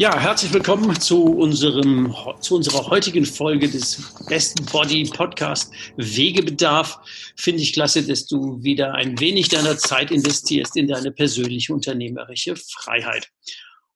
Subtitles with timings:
[0.00, 6.98] Ja, herzlich willkommen zu, unserem, zu unserer heutigen Folge des Best Body Podcast Wegebedarf.
[7.36, 12.56] Finde ich klasse, dass du wieder ein wenig deiner Zeit investierst in deine persönliche unternehmerische
[12.56, 13.28] Freiheit.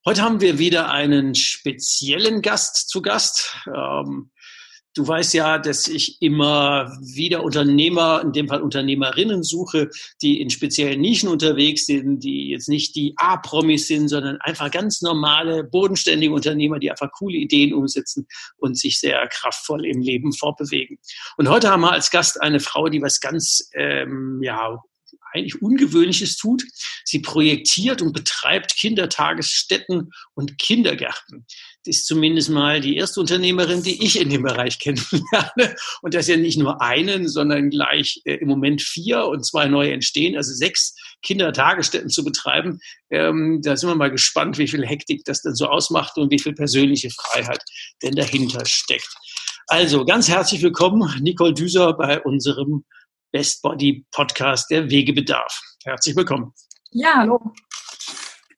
[0.05, 3.57] Heute haben wir wieder einen speziellen Gast zu Gast.
[3.75, 4.31] Ähm,
[4.95, 9.91] du weißt ja, dass ich immer wieder Unternehmer, in dem Fall Unternehmerinnen suche,
[10.23, 15.03] die in speziellen Nischen unterwegs sind, die jetzt nicht die A-Promis sind, sondern einfach ganz
[15.03, 20.99] normale, bodenständige Unternehmer, die einfach coole Ideen umsetzen und sich sehr kraftvoll im Leben fortbewegen.
[21.37, 24.81] Und heute haben wir als Gast eine Frau, die was ganz ähm, ja,
[25.33, 26.65] eigentlich Ungewöhnliches tut.
[27.05, 31.47] Sie projektiert und betreibt Kindertagesstätten und Kindergärten.
[31.87, 35.77] Ist zumindest mal die erste Unternehmerin, die ich in dem Bereich kennenlerne.
[36.01, 39.93] Und das ja nicht nur einen, sondern gleich äh, im Moment vier und zwei neue
[39.93, 42.81] entstehen, also sechs Kindertagesstätten zu betreiben.
[43.11, 46.39] Ähm, da sind wir mal gespannt, wie viel Hektik das denn so ausmacht und wie
[46.39, 47.63] viel persönliche Freiheit
[48.03, 49.15] denn dahinter steckt.
[49.67, 52.85] Also ganz herzlich willkommen, Nicole Düser, bei unserem
[53.33, 55.61] Best Body Podcast der Wegebedarf.
[55.85, 56.53] Herzlich willkommen.
[56.93, 57.53] Ja, hallo.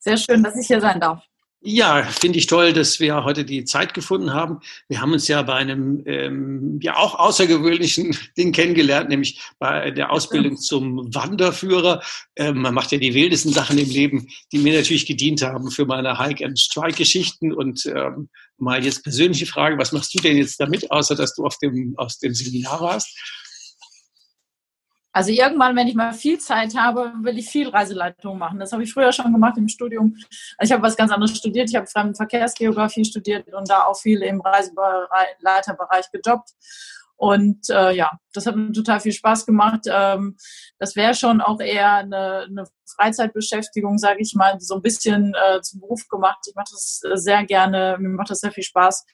[0.01, 1.25] Sehr schön, dass ich hier sein darf.
[1.69, 4.61] Ja, finde ich toll, dass wir heute die Zeit gefunden haben.
[4.87, 10.13] Wir haben uns ja bei einem ähm, ja auch außergewöhnlichen Ding kennengelernt, nämlich bei der
[10.13, 12.05] Ausbildung zum Wanderführer.
[12.37, 15.87] Ähm, man macht ja die wildesten Sachen im Leben, die mir natürlich gedient haben für
[15.87, 17.53] meine Hike-and-Strike-Geschichten.
[17.53, 18.29] Und ähm,
[18.59, 21.95] mal jetzt persönliche Frage, was machst du denn jetzt damit, außer dass du auf dem,
[21.97, 23.09] aus dem Seminar warst?
[25.17, 28.59] Also irgendwann, wenn ich mal viel Zeit habe, will ich viel Reiseleitung machen.
[28.59, 30.15] Das habe ich früher schon gemacht im Studium.
[30.59, 31.71] Also ich habe was ganz anderes studiert.
[31.71, 36.51] Ich habe Fremdenverkehrsgeografie studiert und da auch viel im Reiseleiterbereich gejobbt.
[37.17, 39.85] Und äh, ja, das hat mir total viel Spaß gemacht.
[39.91, 40.37] Ähm,
[40.79, 45.63] das wäre schon auch eher eine, eine Freizeitbeschäftigung, sage ich mal, so ein bisschen äh,
[45.63, 46.41] zum Beruf gemacht.
[46.47, 49.07] Ich mache das sehr gerne, mir macht das sehr viel Spaß,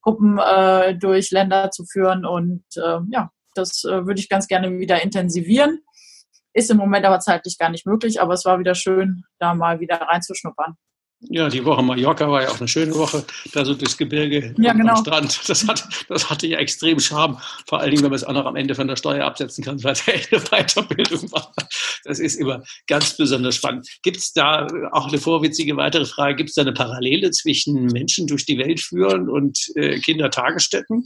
[0.00, 4.78] Gruppen äh, durch Länder zu führen und äh, ja, das äh, würde ich ganz gerne
[4.78, 5.80] wieder intensivieren.
[6.54, 9.80] Ist im Moment aber zeitlich gar nicht möglich, aber es war wieder schön, da mal
[9.80, 10.76] wieder reinzuschnuppern.
[11.30, 14.72] Ja, die Woche Mallorca war ja auch eine schöne Woche, da so durchs Gebirge ja,
[14.72, 14.94] genau.
[14.94, 15.48] am Strand.
[15.48, 18.44] Das, hat, das hatte ja extrem Charme, vor allen Dingen, wenn man es auch noch
[18.44, 21.52] am Ende von der Steuer absetzen kann, weil es ja echt eine Weiterbildung war.
[22.04, 23.88] Das ist immer ganz besonders spannend.
[24.02, 28.26] Gibt es da auch eine vorwitzige weitere Frage, gibt es da eine Parallele zwischen Menschen
[28.26, 31.04] durch die Welt führen und äh, Kindertagesstätten?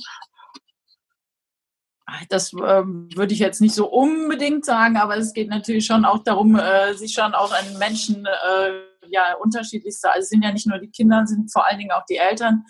[2.29, 6.23] Das ähm, würde ich jetzt nicht so unbedingt sagen, aber es geht natürlich schon auch
[6.23, 8.71] darum, äh, sich schon auch an Menschen äh,
[9.09, 12.05] ja unterschiedlichste, also es sind ja nicht nur die Kinder, sind vor allen Dingen auch
[12.09, 12.65] die Eltern.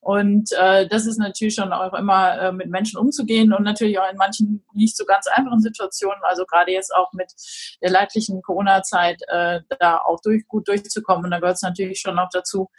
[0.00, 4.08] Und äh, das ist natürlich schon auch immer äh, mit Menschen umzugehen und natürlich auch
[4.08, 7.32] in manchen nicht so ganz einfachen Situationen, also gerade jetzt auch mit
[7.82, 11.24] der leidlichen Corona-Zeit, äh, da auch durch, gut durchzukommen.
[11.24, 12.70] Und da gehört es natürlich schon auch dazu,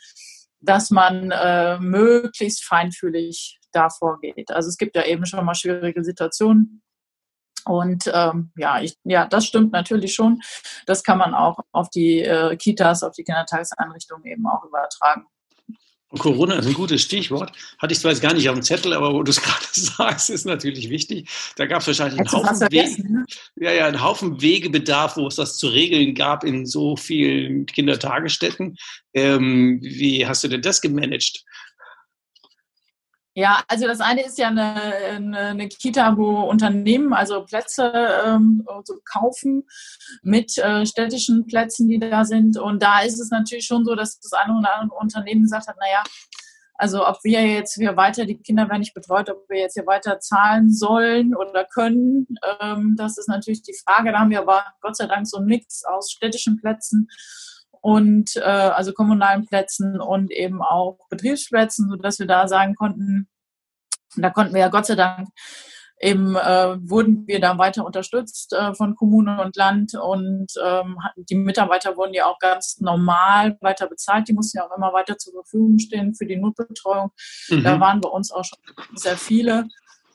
[0.59, 4.51] dass man äh, möglichst feinfühlig da vorgeht.
[4.51, 6.81] Also es gibt ja eben schon mal schwierige Situationen.
[7.66, 10.40] Und ähm, ja, ich, ja, das stimmt natürlich schon.
[10.85, 15.25] Das kann man auch auf die äh, Kitas, auf die Kindertageseinrichtungen eben auch übertragen.
[16.09, 17.51] Corona ist ein gutes Stichwort.
[17.79, 20.29] Hatte ich zwar jetzt gar nicht auf dem Zettel, aber wo du es gerade sagst,
[20.29, 21.29] ist natürlich wichtig.
[21.57, 23.25] Da gab es wahrscheinlich einen Haufen, Wege, ne?
[23.55, 28.77] ja, ja, einen Haufen Wegebedarf, wo es das zu regeln gab in so vielen Kindertagesstätten.
[29.13, 31.43] Ähm, wie hast du denn das gemanagt?
[33.37, 37.93] Ja, also das eine ist ja eine, eine, eine Kita, wo Unternehmen also Plätze
[38.25, 39.67] ähm, so kaufen
[40.23, 42.57] mit äh, städtischen Plätzen, die da sind.
[42.57, 45.75] Und da ist es natürlich schon so, dass das eine oder andere Unternehmen gesagt hat,
[45.79, 46.01] naja,
[46.79, 49.85] also ob wir jetzt hier weiter, die Kinder werden nicht betreut, ob wir jetzt hier
[49.85, 52.25] weiter zahlen sollen oder können,
[52.59, 54.13] ähm, das ist natürlich die Frage.
[54.13, 57.07] Da haben wir aber Gott sei Dank so einen Mix aus städtischen Plätzen
[57.82, 63.28] und äh, also kommunalen Plätzen und eben auch Betriebsplätzen, sodass wir da sagen konnten,
[64.16, 65.29] da konnten wir ja Gott sei Dank
[66.00, 71.35] eben äh, wurden wir da weiter unterstützt äh, von Kommune und Land und ähm, die
[71.35, 74.28] Mitarbeiter wurden ja auch ganz normal weiter bezahlt.
[74.28, 77.12] Die mussten ja auch immer weiter zur Verfügung stehen für die Notbetreuung.
[77.50, 77.64] Mhm.
[77.64, 78.59] Da waren bei uns auch schon
[78.96, 79.68] sehr viele.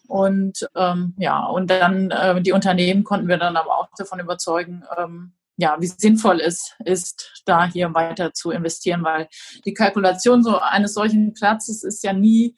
[0.07, 4.85] Und ähm, ja, und dann äh, die Unternehmen konnten wir dann aber auch davon überzeugen,
[4.97, 5.33] ähm,
[5.63, 9.29] ja, wie sinnvoll es ist, da hier weiter zu investieren, weil
[9.65, 12.57] die Kalkulation so eines solchen Platzes ist ja nie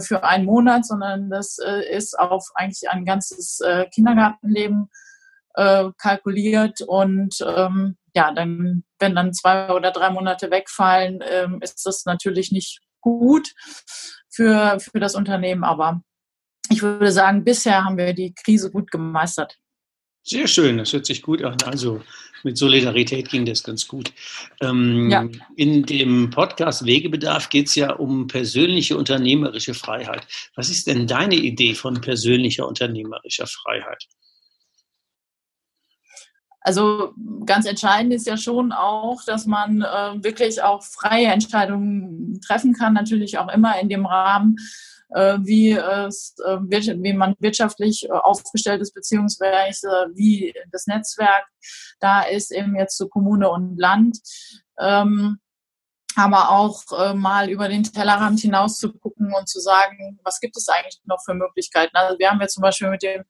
[0.00, 4.90] für einen Monat, sondern das äh, ist auf eigentlich ein ganzes äh, Kindergartenleben
[5.54, 11.86] äh, kalkuliert und ähm, ja, dann, wenn dann zwei oder drei Monate wegfallen, ähm, ist
[11.86, 13.54] das natürlich nicht gut
[14.28, 16.02] für, für das Unternehmen, aber
[16.68, 19.58] ich würde sagen, bisher haben wir die Krise gut gemeistert.
[20.24, 21.56] Sehr schön, das hört sich gut an.
[21.64, 22.00] Also
[22.44, 24.12] mit Solidarität ging das ganz gut.
[24.60, 25.28] Ähm, ja.
[25.56, 30.26] In dem Podcast Wegebedarf geht es ja um persönliche unternehmerische Freiheit.
[30.54, 34.06] Was ist denn deine Idee von persönlicher unternehmerischer Freiheit?
[36.60, 37.12] Also
[37.44, 42.94] ganz entscheidend ist ja schon auch, dass man äh, wirklich auch freie Entscheidungen treffen kann,
[42.94, 44.56] natürlich auch immer in dem Rahmen,
[45.14, 51.46] wie, es, äh, wie man wirtschaftlich äh, aufgestellt ist, beziehungsweise wie das Netzwerk
[52.00, 54.18] da ist, eben jetzt zu Kommune und Land.
[54.78, 55.38] Ähm,
[56.16, 60.56] aber auch äh, mal über den Tellerrand hinaus zu gucken und zu sagen, was gibt
[60.56, 61.96] es eigentlich noch für Möglichkeiten.
[61.96, 63.24] Also wir haben ja zum Beispiel mit dem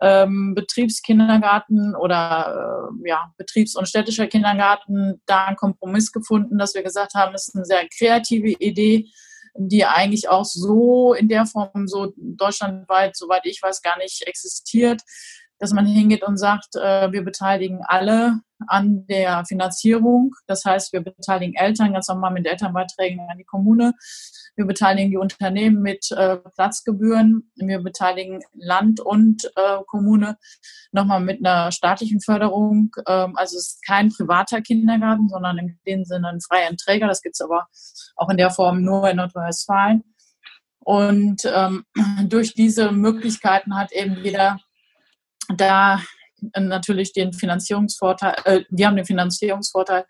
[0.00, 6.82] ähm, Betriebskindergarten oder äh, ja, Betriebs- und städtischer Kindergarten da einen Kompromiss gefunden, dass wir
[6.82, 9.06] gesagt haben, das ist eine sehr kreative Idee,
[9.56, 15.02] die eigentlich auch so in der Form so deutschlandweit, soweit ich weiß, gar nicht existiert,
[15.58, 20.34] dass man hingeht und sagt, äh, wir beteiligen alle an der Finanzierung.
[20.46, 23.94] Das heißt, wir beteiligen Eltern ganz normal mit Elternbeiträgen an die Kommune.
[24.56, 27.50] Wir beteiligen die Unternehmen mit äh, Platzgebühren.
[27.56, 30.38] Wir beteiligen Land und äh, Kommune
[30.92, 32.90] nochmal mit einer staatlichen Förderung.
[33.06, 37.08] Ähm, also es ist kein privater Kindergarten, sondern in dem Sinne ein freier Träger.
[37.08, 37.66] Das gibt es aber
[38.16, 40.04] auch in der Form nur in Nordrhein-Westfalen.
[40.80, 41.84] Und ähm,
[42.28, 44.58] durch diese Möglichkeiten hat eben jeder
[45.56, 46.00] da
[46.56, 50.04] natürlich den Finanzierungsvorteil, äh, wir haben den Finanzierungsvorteil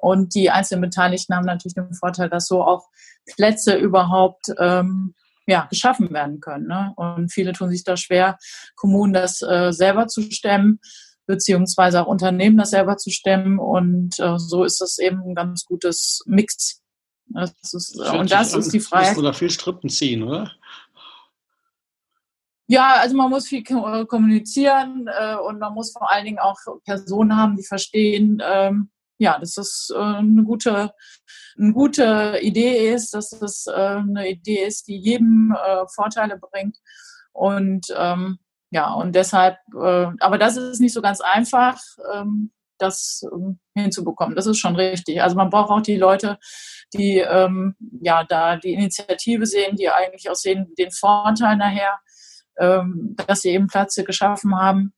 [0.00, 2.88] und die einzelnen Beteiligten haben natürlich den Vorteil, dass so auch
[3.34, 5.14] Plätze überhaupt ähm,
[5.46, 6.68] ja, geschaffen werden können.
[6.68, 6.92] Ne?
[6.96, 8.38] Und viele tun sich da schwer,
[8.76, 10.80] Kommunen das äh, selber zu stemmen,
[11.26, 13.58] beziehungsweise auch Unternehmen das selber zu stemmen.
[13.58, 16.82] Und äh, so ist das eben ein ganz gutes Mix.
[17.26, 19.18] Das ist, und das ist die Frage.
[19.18, 20.50] Oder viel Strippen ziehen, oder?
[22.66, 27.36] Ja, also man muss viel kommunizieren äh, und man muss vor allen Dingen auch Personen
[27.36, 30.92] haben, die verstehen, ähm, ja, dass das äh, eine gute,
[31.58, 36.78] eine gute Idee ist, dass das äh, eine Idee ist, die jedem äh, Vorteile bringt.
[37.32, 38.38] Und ähm,
[38.70, 41.78] ja, und deshalb, äh, aber das ist nicht so ganz einfach,
[42.14, 44.34] ähm, das ähm, hinzubekommen.
[44.34, 45.22] Das ist schon richtig.
[45.22, 46.38] Also man braucht auch die Leute,
[46.94, 51.98] die ähm, ja da die Initiative sehen, die eigentlich auch sehen den Vorteil nachher
[52.60, 54.92] ähm, dass sie eben Plätze geschaffen haben,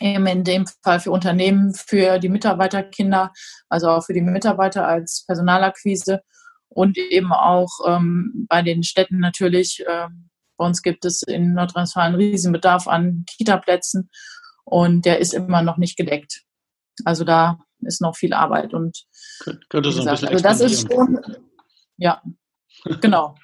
[0.00, 3.32] eben in dem Fall für Unternehmen, für die Mitarbeiterkinder,
[3.68, 6.20] also auch für die Mitarbeiter als Personalakquise
[6.68, 9.84] und eben auch ähm, bei den Städten natürlich.
[9.88, 14.10] Ähm, bei uns gibt es in Nordrhein-Westfalen Riesenbedarf an Kita-Plätzen
[14.64, 16.42] und der ist immer noch nicht gedeckt.
[17.04, 19.04] Also da ist noch viel Arbeit und
[19.68, 21.20] könnte so ein bisschen also das ist schon,
[21.96, 22.22] ja,
[23.00, 23.34] Genau.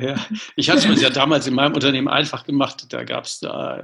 [0.00, 0.16] ja,
[0.56, 2.86] ich hatte es mir ja damals in meinem Unternehmen einfach gemacht.
[2.90, 3.82] Da gab es da,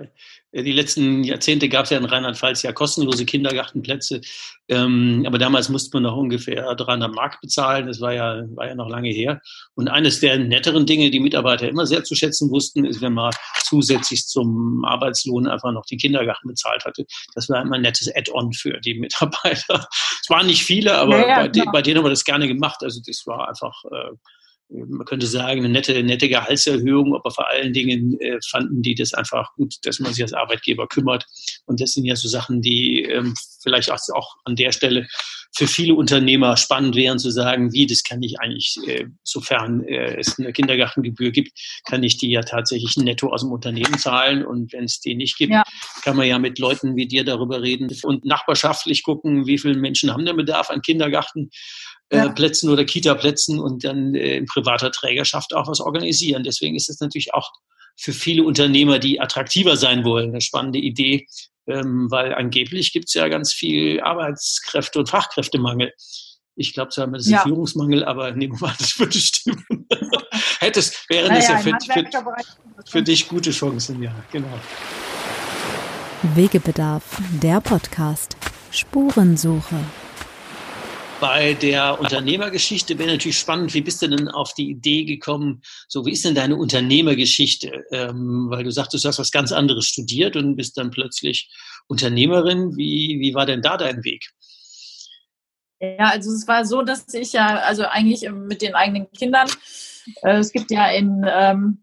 [0.52, 4.20] die letzten Jahrzehnte gab es ja in Rheinland-Pfalz ja kostenlose Kindergartenplätze.
[4.68, 7.86] Ähm, aber damals musste man noch ungefähr 300 Mark bezahlen.
[7.86, 9.40] Das war ja, war ja noch lange her.
[9.74, 13.32] Und eines der netteren Dinge, die Mitarbeiter immer sehr zu schätzen wussten, ist, wenn man
[13.62, 17.04] zusätzlich zum Arbeitslohn einfach noch die Kindergarten bezahlt hatte.
[17.34, 19.86] Das war immer ein nettes Add-on für die Mitarbeiter.
[20.22, 22.48] Es waren nicht viele, aber ja, ja, bei, de bei, denen haben wir das gerne
[22.48, 22.82] gemacht.
[22.82, 24.16] Also das war einfach äh,
[24.68, 29.14] man könnte sagen, eine nette, nette Gehaltserhöhung, aber vor allen Dingen äh, fanden die das
[29.14, 31.24] einfach gut, dass man sich als Arbeitgeber kümmert.
[31.66, 35.06] Und das sind ja so Sachen, die ähm, vielleicht auch, auch an der Stelle
[35.56, 40.16] für viele Unternehmer spannend wären zu sagen, wie, das kann ich eigentlich, äh, sofern äh,
[40.18, 41.52] es eine Kindergartengebühr gibt,
[41.88, 44.44] kann ich die ja tatsächlich netto aus dem Unternehmen zahlen.
[44.44, 45.64] Und wenn es die nicht gibt, ja.
[46.02, 50.12] kann man ja mit Leuten wie dir darüber reden und nachbarschaftlich gucken, wie viele Menschen
[50.12, 51.50] haben denn Bedarf an Kindergarten
[52.10, 56.42] äh, Plätzen oder Kita-Plätzen und dann äh, in privater Trägerschaft auch was organisieren.
[56.42, 57.50] Deswegen ist es natürlich auch
[57.96, 61.26] für viele Unternehmer, die attraktiver sein wollen, eine spannende Idee,
[61.66, 65.92] ähm, weil angeblich gibt es ja ganz viel Arbeitskräfte- und Fachkräftemangel.
[66.54, 67.42] Ich glaube zwar, das ist ja.
[67.42, 69.64] Führungsmangel, aber nehmen wir mal, das würde stimmen.
[70.60, 72.34] hättest, wären naja, es ja für, für,
[72.86, 74.58] für dich gute Chancen, ja, genau.
[76.34, 77.04] Wegebedarf,
[77.42, 78.36] der Podcast.
[78.70, 79.76] Spurensuche.
[81.20, 86.06] Bei der Unternehmergeschichte wäre natürlich spannend, wie bist du denn auf die Idee gekommen, so
[86.06, 87.84] wie ist denn deine Unternehmergeschichte?
[87.90, 91.50] Ähm, weil du sagtest, du hast was ganz anderes studiert und bist dann plötzlich
[91.88, 92.76] Unternehmerin.
[92.76, 94.30] Wie, wie war denn da dein Weg?
[95.80, 99.48] Ja, also es war so, dass ich ja, also eigentlich mit den eigenen Kindern,
[100.22, 101.82] äh, es gibt ja in, ähm,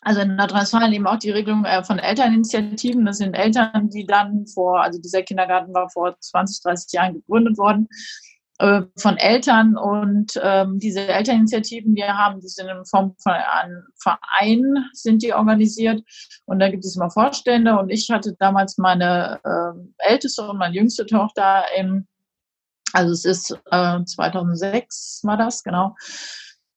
[0.00, 3.04] also in Nordrhein-Westfalen eben auch die Regelung äh, von Elterninitiativen.
[3.04, 7.56] Das sind Eltern, die dann vor, also dieser Kindergarten war vor 20, 30 Jahren gegründet
[7.56, 7.88] worden
[8.62, 13.82] äh, von Eltern und ähm, diese Elterninitiativen, die haben, die sind in Form von einem
[14.00, 16.00] Verein, sind die organisiert
[16.44, 20.76] und da gibt es immer Vorstände und ich hatte damals meine äh, älteste und meine
[20.76, 22.06] jüngste Tochter im
[22.92, 25.96] also es ist äh, 2006 war das, genau.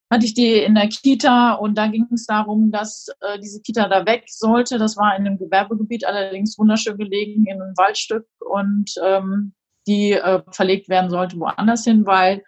[0.09, 3.89] Hatte ich die in der Kita und da ging es darum, dass äh, diese Kita
[3.89, 4.79] da weg sollte.
[4.79, 9.53] Das war in einem Gewerbegebiet, allerdings wunderschön gelegen in einem Waldstück und ähm,
[9.87, 12.43] die äh, verlegt werden sollte woanders hin, weil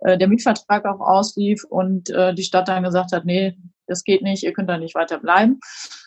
[0.00, 4.22] äh, der Mietvertrag auch auslief und äh, die Stadt dann gesagt hat, nee, das geht
[4.22, 5.60] nicht, ihr könnt da nicht weiter bleiben.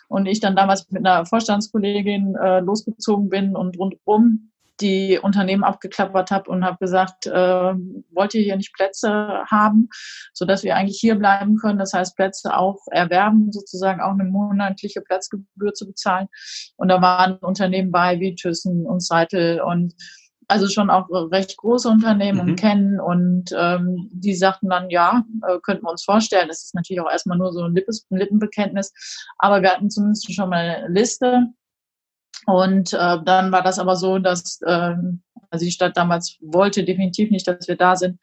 [0.08, 6.30] Und ich dann damals mit einer Vorstandskollegin äh, losgezogen bin und rundherum die Unternehmen abgeklappert
[6.30, 9.88] habe und habe gesagt, äh, wollt ihr hier nicht Plätze haben,
[10.32, 11.78] so dass wir eigentlich hier bleiben können.
[11.78, 16.28] Das heißt, Plätze auch erwerben, sozusagen auch eine monatliche Platzgebühr zu bezahlen.
[16.76, 19.94] Und da waren Unternehmen bei wie Thyssen und Seitel und
[20.50, 22.56] also schon auch recht große Unternehmen mhm.
[22.56, 26.48] kennen und ähm, die sagten dann, ja, äh, könnten wir uns vorstellen.
[26.48, 28.92] Das ist natürlich auch erstmal nur so ein, Lippes, ein Lippenbekenntnis,
[29.38, 31.46] aber wir hatten zumindest schon mal eine Liste
[32.46, 34.94] und äh, dann war das aber so, dass äh,
[35.50, 38.18] also die Stadt damals wollte definitiv nicht, dass wir da sind.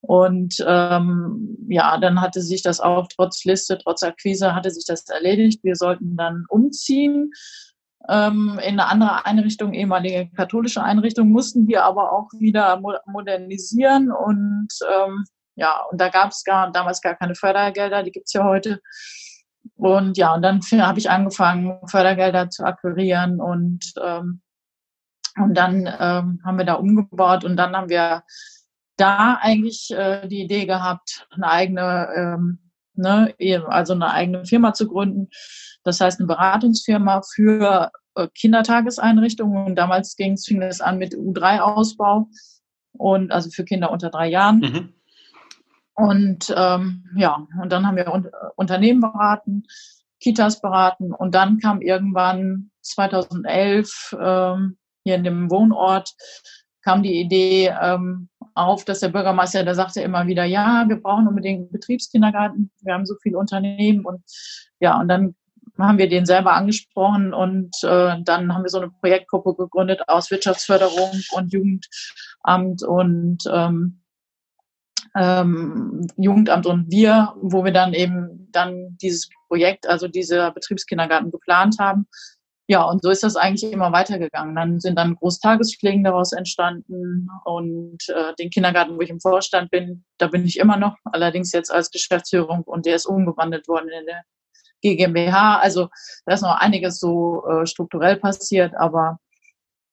[0.00, 5.08] Und ähm, ja, dann hatte sich das auch trotz Liste, trotz Akquise, hatte sich das
[5.08, 5.64] erledigt.
[5.64, 7.32] Wir sollten dann umziehen
[8.00, 14.10] in eine andere Einrichtung, ehemalige katholische Einrichtung, mussten wir aber auch wieder modernisieren.
[14.10, 15.24] Und ähm,
[15.56, 18.80] ja, und da gab es gar, damals gar keine Fördergelder, die gibt's ja heute.
[19.74, 24.40] Und ja, und dann habe ich angefangen, Fördergelder zu akquirieren und, ähm,
[25.36, 28.22] und dann ähm, haben wir da umgebaut und dann haben wir
[28.96, 32.67] da eigentlich äh, die Idee gehabt, eine eigene, ähm,
[32.98, 33.34] ne,
[33.68, 35.28] also eine eigene Firma zu gründen.
[35.84, 39.66] Das heißt, eine Beratungsfirma für äh, Kindertageseinrichtungen.
[39.66, 42.28] Und damals ging fing es an mit U3-Ausbau
[42.92, 44.58] und also für Kinder unter drei Jahren.
[44.58, 44.92] Mhm.
[45.94, 49.64] Und ähm, ja, und dann haben wir un Unternehmen beraten,
[50.20, 56.14] Kitas beraten und dann kam irgendwann 2011 ähm, hier in dem Wohnort
[56.82, 58.28] kam die Idee ähm,
[58.58, 62.94] auf, dass der Bürgermeister, der sagte immer wieder, ja, wir brauchen unbedingt einen Betriebskindergarten, wir
[62.94, 64.22] haben so viele Unternehmen und
[64.80, 65.34] ja, und dann
[65.78, 70.30] haben wir den selber angesprochen und äh, dann haben wir so eine Projektgruppe gegründet aus
[70.30, 74.00] Wirtschaftsförderung und Jugendamt und ähm,
[75.14, 81.76] ähm, Jugendamt und wir, wo wir dann eben dann dieses Projekt, also dieser Betriebskindergarten geplant
[81.78, 82.06] haben.
[82.70, 84.54] Ja, und so ist das eigentlich immer weitergegangen.
[84.54, 90.04] Dann sind dann Großtagespflegen daraus entstanden und äh, den Kindergarten, wo ich im Vorstand bin,
[90.18, 94.04] da bin ich immer noch, allerdings jetzt als Geschäftsführung und der ist umgewandelt worden in
[94.04, 94.22] der
[94.82, 95.58] GmbH.
[95.60, 95.88] Also
[96.26, 99.18] da ist noch einiges so äh, strukturell passiert, aber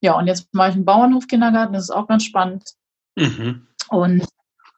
[0.02, 2.74] ja, und jetzt mache ich einen Bauernhof-Kindergarten, das ist auch ganz spannend.
[3.16, 3.68] Mhm.
[3.88, 4.26] Und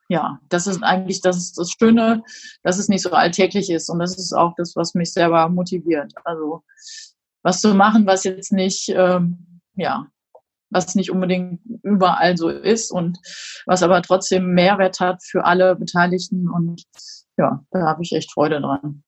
[0.08, 2.24] ja, das ist eigentlich das, ist das Schöne,
[2.62, 3.90] dass es nicht so alltäglich ist.
[3.90, 6.14] Und das ist auch das, was mich selber motiviert.
[6.24, 6.64] Also
[7.48, 10.08] was zu machen, was jetzt nicht, ähm, ja,
[10.70, 13.20] was nicht unbedingt überall so ist und
[13.66, 16.50] was aber trotzdem Mehrwert hat für alle Beteiligten.
[16.50, 16.84] Und
[17.38, 19.02] ja, da habe ich echt Freude dran.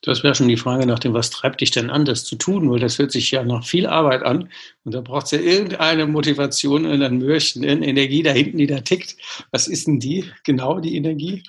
[0.00, 2.70] Das wäre schon die Frage nach dem, was treibt dich denn an, das zu tun?
[2.70, 4.48] Weil das hört sich ja nach viel Arbeit an.
[4.84, 8.66] Und da braucht es ja irgendeine Motivation und ein Mürchen, eine Energie da hinten, die
[8.66, 9.16] da tickt.
[9.50, 11.42] Was ist denn die, genau die Energie?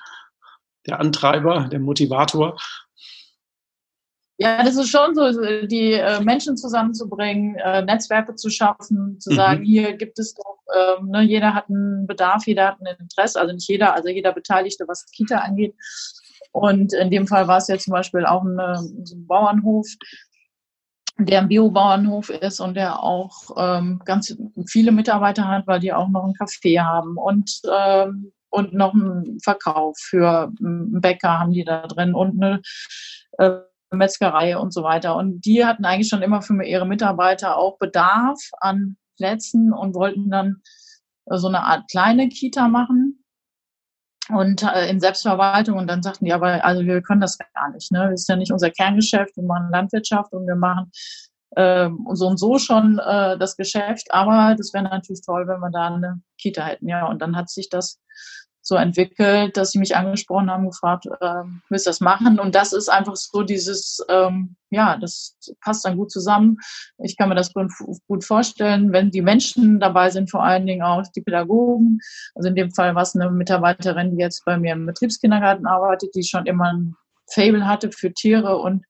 [0.87, 2.57] Der Antreiber, der Motivator?
[4.37, 5.29] Ja, das ist schon so,
[5.67, 9.35] die äh, Menschen zusammenzubringen, äh, Netzwerke zu schaffen, zu mhm.
[9.35, 13.39] sagen, hier gibt es doch, ähm, ne, jeder hat einen Bedarf, jeder hat ein Interesse,
[13.39, 15.75] also nicht jeder, also jeder Beteiligte, was Kita angeht.
[16.51, 19.87] Und in dem Fall war es ja zum Beispiel auch eine, so ein Bauernhof,
[21.19, 24.35] der ein Biobauernhof ist und der auch ähm, ganz
[24.67, 29.39] viele Mitarbeiter hat, weil die auch noch ein Café haben und, ähm, und noch einen
[29.41, 32.61] Verkauf für einen Bäcker haben die da drin und eine
[33.37, 33.59] äh,
[33.97, 35.15] Metzgerei und so weiter.
[35.15, 40.29] Und die hatten eigentlich schon immer für ihre Mitarbeiter auch Bedarf an Plätzen und wollten
[40.29, 40.61] dann
[41.25, 43.23] so eine Art kleine Kita machen
[44.29, 47.91] und äh, in Selbstverwaltung und dann sagten die aber, also wir können das gar nicht,
[47.91, 48.09] ne?
[48.11, 50.91] Das ist ja nicht unser Kerngeschäft, wir machen Landwirtschaft und wir machen
[51.55, 55.71] ähm, so und so schon äh, das Geschäft, aber das wäre natürlich toll, wenn wir
[55.71, 57.05] da eine Kita hätten, ja.
[57.07, 57.99] Und dann hat sich das
[58.65, 62.39] so entwickelt, dass sie mich angesprochen haben, gefragt, ähm, willst du das machen?
[62.39, 66.57] Und das ist einfach so dieses, ähm, ja, das passt dann gut zusammen.
[66.97, 71.03] Ich kann mir das gut vorstellen, wenn die Menschen dabei sind, vor allen Dingen auch
[71.13, 71.99] die Pädagogen.
[72.35, 76.15] Also in dem Fall war es eine Mitarbeiterin, die jetzt bei mir im Betriebskindergarten arbeitet,
[76.15, 76.95] die schon immer ein
[77.29, 78.85] Fable hatte für Tiere und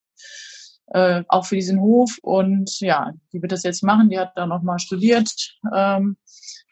[0.94, 2.18] äh, auch für diesen Hof.
[2.22, 4.10] Und ja, die wird das jetzt machen.
[4.10, 5.32] Die hat da nochmal studiert.
[5.74, 6.18] Ähm,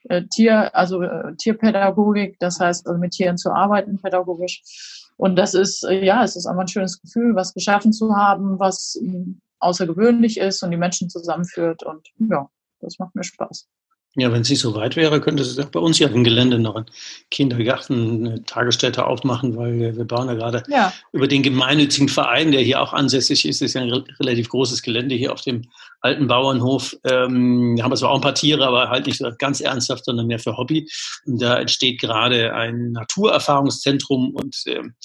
[0.09, 5.11] äh, Tier, also äh, Tierpädagogik, das heißt also mit Tieren zu arbeiten pädagogisch.
[5.17, 8.59] Und das ist, äh, ja, es ist einfach ein schönes Gefühl, was geschaffen zu haben,
[8.59, 11.83] was ähm, außergewöhnlich ist und die Menschen zusammenführt.
[11.83, 13.67] Und ja, das macht mir Spaß.
[14.15, 16.75] Ja, wenn es nicht so weit wäre, könnte es bei uns ja im Gelände noch
[16.75, 16.87] einen
[17.29, 20.91] Kindergarten, eine Tagesstätte aufmachen, weil wir, wir bauen ja gerade ja.
[21.13, 24.81] über den gemeinnützigen Verein, der hier auch ansässig ist, das ist ja ein relativ großes
[24.81, 25.69] Gelände hier auf dem
[26.01, 26.95] alten Bauernhof.
[27.03, 30.27] Ähm, haben wir zwar auch ein paar Tiere, aber halt nicht so ganz ernsthaft, sondern
[30.27, 30.87] mehr für Hobby.
[31.25, 34.95] Und da entsteht gerade ein Naturerfahrungszentrum und ähm,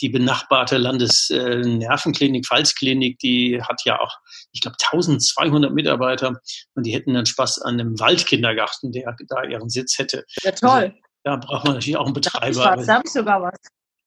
[0.00, 4.16] die benachbarte Landesnervenklinik, Pfalzklinik, die hat ja auch,
[4.52, 6.40] ich glaube, 1200 Mitarbeiter
[6.74, 10.24] und die hätten dann Spaß an einem Waldkindergarten, der da ihren Sitz hätte.
[10.42, 10.70] Ja, toll.
[10.70, 10.92] Also,
[11.24, 12.76] da braucht man natürlich auch einen Betreiber.
[12.84, 13.58] Da habe ich sogar was.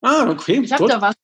[0.02, 0.62] Ah, okay.
[0.64, 1.16] Ich habe da was.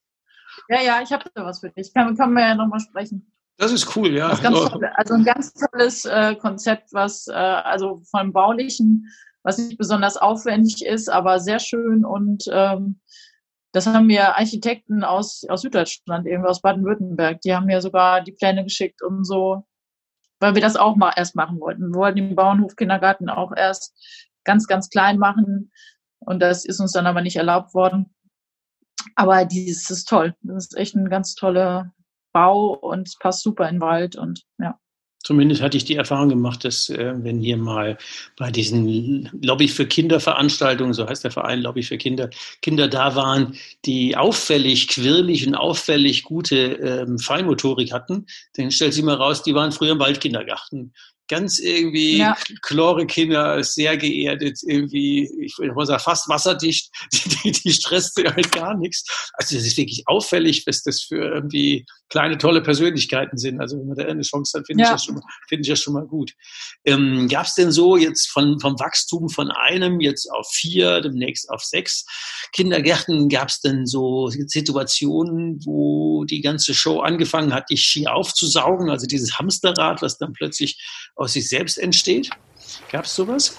[0.68, 1.92] Ja, ja, ich habe da was für dich.
[1.92, 3.30] Kann, können wir ja nochmal sprechen.
[3.62, 4.30] Das ist cool, ja.
[4.30, 9.06] Also, toll, also ein ganz tolles äh, Konzept, was äh, also vom Baulichen,
[9.44, 12.98] was nicht besonders aufwendig ist, aber sehr schön und ähm,
[13.70, 18.32] das haben mir Architekten aus, aus Süddeutschland, irgendwie aus Baden-Württemberg, die haben mir sogar die
[18.32, 19.64] Pläne geschickt und so,
[20.40, 21.92] weil wir das auch mal erst machen wollten.
[21.92, 23.94] Wir wollten den Bauernhof-Kindergarten auch erst
[24.42, 25.70] ganz, ganz klein machen
[26.18, 28.12] und das ist uns dann aber nicht erlaubt worden.
[29.14, 30.34] Aber dieses ist toll.
[30.40, 31.92] Das ist echt ein ganz toller
[32.32, 34.78] Bau und es passt super in den Wald und ja.
[35.24, 37.96] Zumindest hatte ich die Erfahrung gemacht, dass äh, wenn hier mal
[38.36, 42.28] bei diesen Lobby für Kinder Veranstaltungen, so heißt der Verein Lobby für Kinder,
[42.60, 49.02] Kinder da waren, die auffällig quirlig und auffällig gute ähm, Feinmotorik hatten, dann stellt sie
[49.02, 50.92] mal raus, die waren früher im Waldkindergarten
[51.28, 52.36] ganz irgendwie ja.
[52.60, 56.90] Chlore-Kinder, sehr geerdet, irgendwie, ich würde mal sagen, fast wasserdicht,
[57.44, 59.30] die, die stresst halt gar nichts.
[59.34, 63.58] Also das ist wirklich auffällig, was das für irgendwie kleine, tolle Persönlichkeiten sind.
[63.58, 64.90] Also wenn man da eine Chance hat, finde ja.
[64.90, 66.34] ich, das schon mal, finde ich das schon mal gut.
[66.84, 71.48] Ähm, Gab es denn so jetzt von, vom Wachstum von einem jetzt auf vier, demnächst
[71.48, 72.04] auf sechs
[72.52, 78.90] Kindergärten, gab es denn so Situationen, wo die ganze Show angefangen hat, dich schier aufzusaugen,
[78.90, 82.28] also dieses Hamsterrad, was dann plötzlich aus sich selbst entsteht?
[82.90, 83.56] Gab es sowas?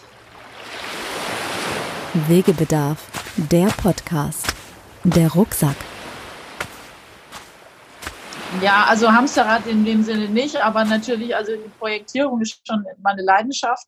[2.28, 4.46] Wegebedarf, der Podcast,
[5.04, 5.76] der Rucksack.
[8.62, 13.22] Ja, also Hamsterrad in dem Sinne nicht, aber natürlich, also die Projektierung ist schon meine
[13.22, 13.88] Leidenschaft.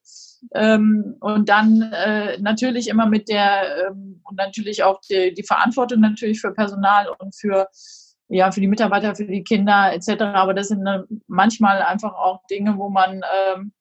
[0.54, 6.02] Ähm, und dann äh, natürlich immer mit der, ähm, und natürlich auch die, die Verantwortung
[6.02, 7.68] natürlich für Personal und für
[8.28, 10.24] ja, für die Mitarbeiter, für die Kinder etc.
[10.24, 13.22] Aber das sind äh, manchmal einfach auch Dinge, wo man
[13.56, 13.72] ähm,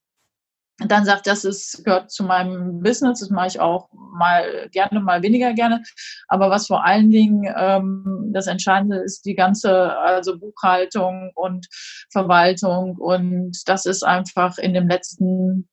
[0.78, 5.22] dann sagt, das ist, gehört zu meinem Business, das mache ich auch mal gerne, mal
[5.22, 5.82] weniger gerne.
[6.26, 11.68] Aber was vor allen Dingen ähm, das Entscheidende ist, die ganze also Buchhaltung und
[12.10, 12.96] Verwaltung.
[12.96, 15.68] Und das ist einfach in dem letzten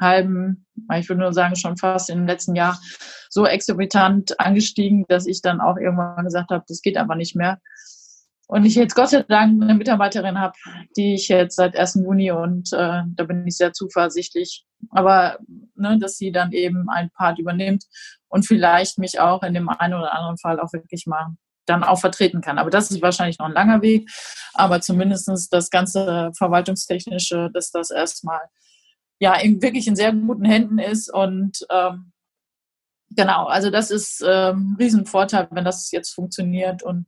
[0.00, 2.80] halben, ich würde nur sagen, schon fast im letzten Jahr
[3.30, 7.58] so exorbitant angestiegen, dass ich dann auch irgendwann gesagt habe, das geht aber nicht mehr.
[8.54, 10.54] Und ich jetzt Gott sei Dank eine Mitarbeiterin habe,
[10.96, 11.96] die ich jetzt seit 1.
[12.04, 14.64] Juni und äh, da bin ich sehr zuversichtlich.
[14.90, 15.40] Aber
[15.74, 17.82] ne, dass sie dann eben ein Part übernimmt
[18.28, 21.34] und vielleicht mich auch in dem einen oder anderen Fall auch wirklich mal
[21.66, 22.58] dann auch vertreten kann.
[22.58, 24.08] Aber das ist wahrscheinlich noch ein langer Weg.
[24.52, 28.42] Aber zumindestens das ganze Verwaltungstechnische, dass das erstmal
[29.18, 32.12] ja in, wirklich in sehr guten Händen ist und ähm,
[33.10, 37.06] genau, also das ist ähm, ein Riesenvorteil, wenn das jetzt funktioniert und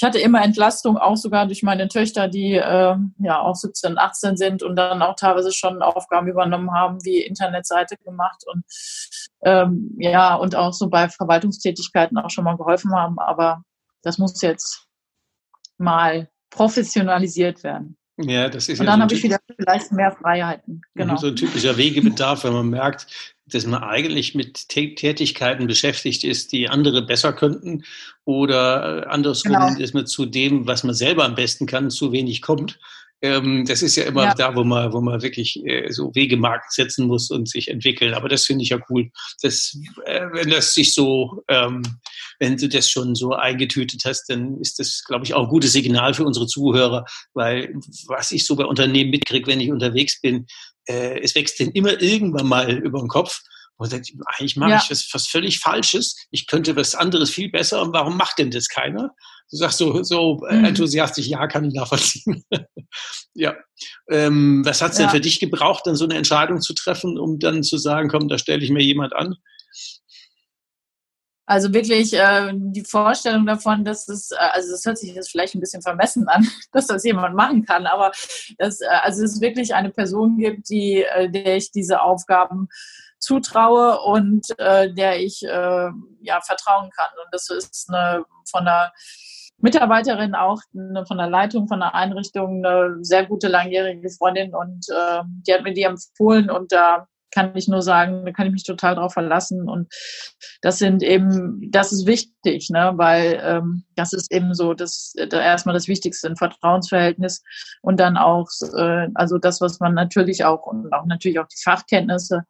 [0.00, 4.38] ich hatte immer Entlastung, auch sogar durch meine Töchter, die äh, ja auch 17, 18
[4.38, 8.64] sind und dann auch teilweise schon Aufgaben übernommen haben, wie Internetseite gemacht und
[9.42, 13.18] ähm, ja, und auch so bei Verwaltungstätigkeiten auch schon mal geholfen haben.
[13.18, 13.62] Aber
[14.00, 14.86] das muss jetzt
[15.76, 17.98] mal professionalisiert werden.
[18.22, 20.82] Ja, das ist Und ja dann so habe ich wieder vielleicht mehr Freiheiten.
[20.94, 21.16] Genau.
[21.16, 23.06] So ein typischer Wegebedarf, wenn man merkt,
[23.46, 27.84] dass man eigentlich mit Tätigkeiten beschäftigt ist, die andere besser könnten
[28.24, 29.74] oder äh, andersrum, genau.
[29.74, 32.78] dass man zu dem, was man selber am besten kann, zu wenig kommt.
[33.22, 34.34] Ähm, das ist ja immer ja.
[34.34, 38.14] da, wo man, wo man wirklich äh, so Wegemarkt setzen muss und sich entwickeln.
[38.14, 39.10] Aber das finde ich ja cool.
[39.42, 41.82] Das, äh, wenn das sich so, ähm,
[42.40, 45.72] wenn du das schon so eingetütet hast, dann ist das, glaube ich, auch ein gutes
[45.72, 47.74] Signal für unsere Zuhörer, weil
[48.08, 50.46] was ich so bei Unternehmen mitkriege, wenn ich unterwegs bin,
[50.88, 53.40] äh, es wächst denen immer irgendwann mal über den Kopf.
[53.76, 54.80] Und sagt, eigentlich mache ja.
[54.82, 56.14] ich was, was völlig Falsches.
[56.30, 57.80] Ich könnte was anderes viel besser.
[57.80, 59.14] Und warum macht denn das keiner?
[59.50, 60.66] Du sagst so, so mhm.
[60.66, 62.44] enthusiastisch, ja, kann ich nachvollziehen.
[63.34, 63.56] ja.
[64.10, 65.04] Ähm, was hat es ja.
[65.04, 68.28] denn für dich gebraucht, dann so eine Entscheidung zu treffen, um dann zu sagen, komm,
[68.28, 69.36] da stelle ich mir jemand an?
[71.50, 75.56] Also wirklich äh, die Vorstellung davon, dass es, äh, also das hört sich jetzt vielleicht
[75.56, 78.12] ein bisschen vermessen an, dass das jemand machen kann, aber
[78.58, 82.68] dass äh, also es wirklich eine Person gibt, die, äh, der ich diese Aufgaben
[83.18, 85.88] zutraue und äh, der ich äh,
[86.20, 87.10] ja vertrauen kann.
[87.20, 88.92] Und das ist eine von der
[89.58, 94.86] Mitarbeiterin auch eine, von der Leitung von der Einrichtung eine sehr gute langjährige Freundin und
[94.88, 98.52] äh, die hat mir die empfohlen und da kann ich nur sagen, da kann ich
[98.52, 99.68] mich total drauf verlassen.
[99.68, 99.92] Und
[100.62, 102.92] das sind eben, das ist wichtig, ne?
[102.96, 107.42] weil ähm, das ist eben so, das da erstmal das Wichtigste, ein Vertrauensverhältnis
[107.82, 111.62] und dann auch, äh, also das, was man natürlich auch und auch natürlich auch die
[111.62, 112.44] Fachkenntnisse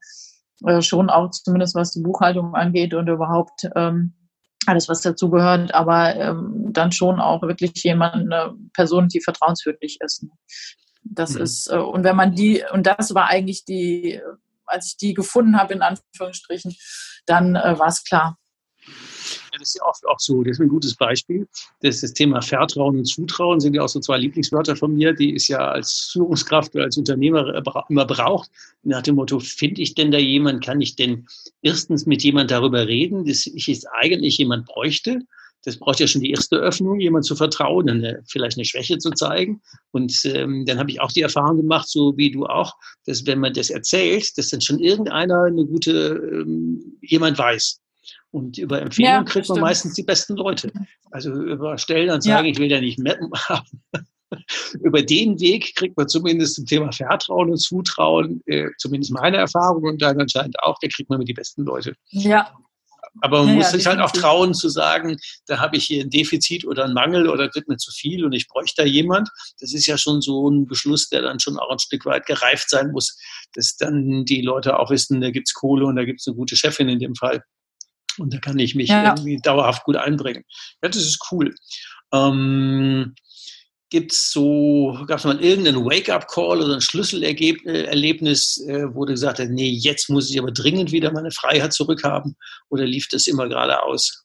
[0.66, 4.14] äh, schon auch zumindest was die Buchhaltung angeht und überhaupt ähm,
[4.66, 10.24] alles, was dazugehört, aber ähm, dann schon auch wirklich jemand, eine Person, die vertrauenswürdig ist.
[10.24, 10.30] Ne?
[11.02, 11.42] Das mhm.
[11.42, 14.20] ist, äh, und wenn man die, und das war eigentlich die
[14.70, 16.76] als ich die gefunden habe, in Anführungsstrichen,
[17.26, 18.36] dann äh, war es klar.
[18.86, 21.46] Ja, das ist ja oft auch so, das ist ein gutes Beispiel.
[21.80, 25.34] Das, das Thema Vertrauen und Zutrauen sind ja auch so zwei Lieblingswörter von mir, die
[25.34, 28.50] ist ja als Führungskraft oder als Unternehmer immer braucht.
[28.82, 31.26] Nach dem Motto, finde ich denn da jemand, kann ich denn
[31.62, 35.20] erstens mit jemand darüber reden, dass ich jetzt eigentlich jemand bräuchte?
[35.64, 39.10] Das braucht ja schon die erste Öffnung, jemand zu vertrauen, eine, vielleicht eine Schwäche zu
[39.10, 39.60] zeigen.
[39.90, 42.74] Und ähm, dann habe ich auch die Erfahrung gemacht, so wie du auch,
[43.06, 47.80] dass wenn man das erzählt, dass dann schon irgendeiner eine gute, ähm, jemand weiß.
[48.30, 49.60] Und über Empfehlungen ja, kriegt man stimmt.
[49.60, 50.72] meistens die besten Leute.
[51.10, 52.52] Also über Stellenanzeigen, ja.
[52.52, 53.18] ich will ja nicht mehr
[53.48, 53.82] haben.
[54.82, 59.82] über den Weg kriegt man zumindest zum Thema Vertrauen und Zutrauen, äh, zumindest meine Erfahrung
[59.82, 61.94] und dann anscheinend auch, da kriegt man mit die besten Leute.
[62.10, 62.54] Ja,
[63.20, 66.02] aber man ja, muss ja, sich halt auch trauen zu sagen, da habe ich hier
[66.02, 69.28] ein Defizit oder einen Mangel oder wird mir zu viel und ich bräuchte da jemand.
[69.60, 72.70] Das ist ja schon so ein Beschluss, der dann schon auch ein Stück weit gereift
[72.70, 73.18] sein muss,
[73.54, 76.88] dass dann die Leute auch wissen, da gibt's Kohle und da gibt's eine gute Chefin
[76.88, 77.42] in dem Fall.
[78.18, 79.04] Und da kann ich mich ja.
[79.04, 80.44] irgendwie dauerhaft gut einbringen.
[80.82, 81.54] Ja, das ist cool.
[82.12, 83.14] Ähm,
[83.90, 89.40] Gibt es so, gab es mal irgendeinen Wake-up-Call oder ein Schlüsselerlebnis, äh, wo du gesagt
[89.40, 92.36] hast, nee, jetzt muss ich aber dringend wieder meine Freiheit zurückhaben?
[92.68, 94.24] Oder lief das immer geradeaus?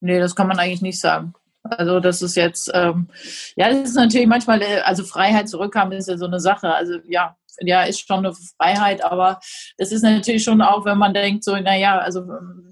[0.00, 1.34] Nee, das kann man eigentlich nicht sagen.
[1.62, 3.08] Also das ist jetzt, ähm,
[3.56, 6.72] ja, das ist natürlich manchmal, äh, also Freiheit zurückhaben ist ja so eine Sache.
[6.72, 9.40] Also ja, ja, ist schon eine Freiheit, aber
[9.78, 12.24] das ist natürlich schon auch, wenn man denkt, so, naja, also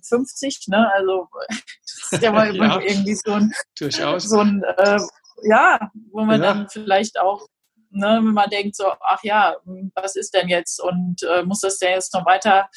[0.09, 4.25] 50, ne, also das ist ja mal ja, irgendwie so ein, durchaus.
[4.25, 5.01] so ein, äh,
[5.43, 6.55] ja, wo man ja.
[6.55, 7.47] dann vielleicht auch,
[7.91, 9.57] ne, wenn man denkt so, ach ja,
[9.95, 12.69] was ist denn jetzt und äh, muss das denn jetzt noch weiter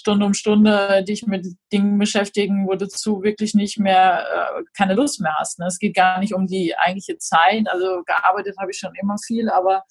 [0.00, 4.94] Stunde um Stunde dich mit Dingen beschäftigen, wo du zu wirklich nicht mehr äh, keine
[4.94, 5.58] Lust mehr hast.
[5.58, 5.66] Ne?
[5.66, 7.68] Es geht gar nicht um die eigentliche Zeit.
[7.68, 9.84] Also gearbeitet habe ich schon immer viel, aber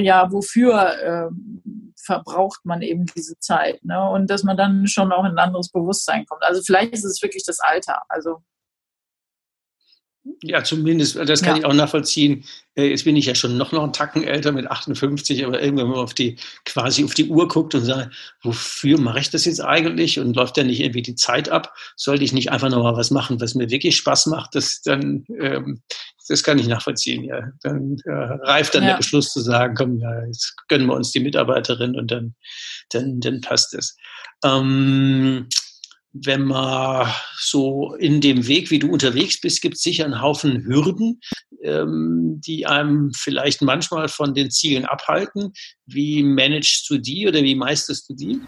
[0.00, 1.30] ja, wofür äh,
[1.96, 3.84] verbraucht man eben diese Zeit?
[3.84, 4.08] Ne?
[4.10, 6.42] Und dass man dann schon auch in ein anderes Bewusstsein kommt.
[6.42, 8.02] Also vielleicht ist es wirklich das Alter.
[8.08, 8.42] Also
[10.42, 11.60] ja, zumindest, das kann ja.
[11.60, 12.44] ich auch nachvollziehen.
[12.74, 15.86] Äh, jetzt bin ich ja schon noch, noch einen Tacken älter mit 58, aber irgendwann,
[15.86, 19.44] wenn man auf die, quasi auf die Uhr guckt und sagt, wofür mache ich das
[19.44, 20.18] jetzt eigentlich?
[20.18, 21.74] Und läuft dann nicht irgendwie die Zeit ab?
[21.96, 24.54] Sollte ich nicht einfach nochmal was machen, was mir wirklich Spaß macht?
[24.54, 25.82] Das dann, ähm,
[26.28, 27.40] das kann ich nachvollziehen, ja.
[27.62, 28.90] Dann äh, reift dann ja.
[28.90, 32.34] der Beschluss zu sagen, komm, ja, jetzt gönnen wir uns die Mitarbeiterin und dann,
[32.90, 33.96] dann, dann passt es.
[34.44, 35.48] Ähm,
[36.14, 40.64] wenn man so in dem Weg, wie du unterwegs bist, gibt es sicher einen Haufen
[40.64, 41.20] Hürden,
[41.62, 45.52] ähm, die einem vielleicht manchmal von den Zielen abhalten.
[45.86, 48.40] Wie managst du die oder wie meisterst du die?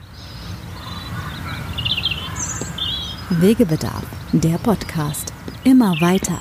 [3.31, 5.33] Wegebedarf, der Podcast.
[5.65, 6.41] Immer weiter.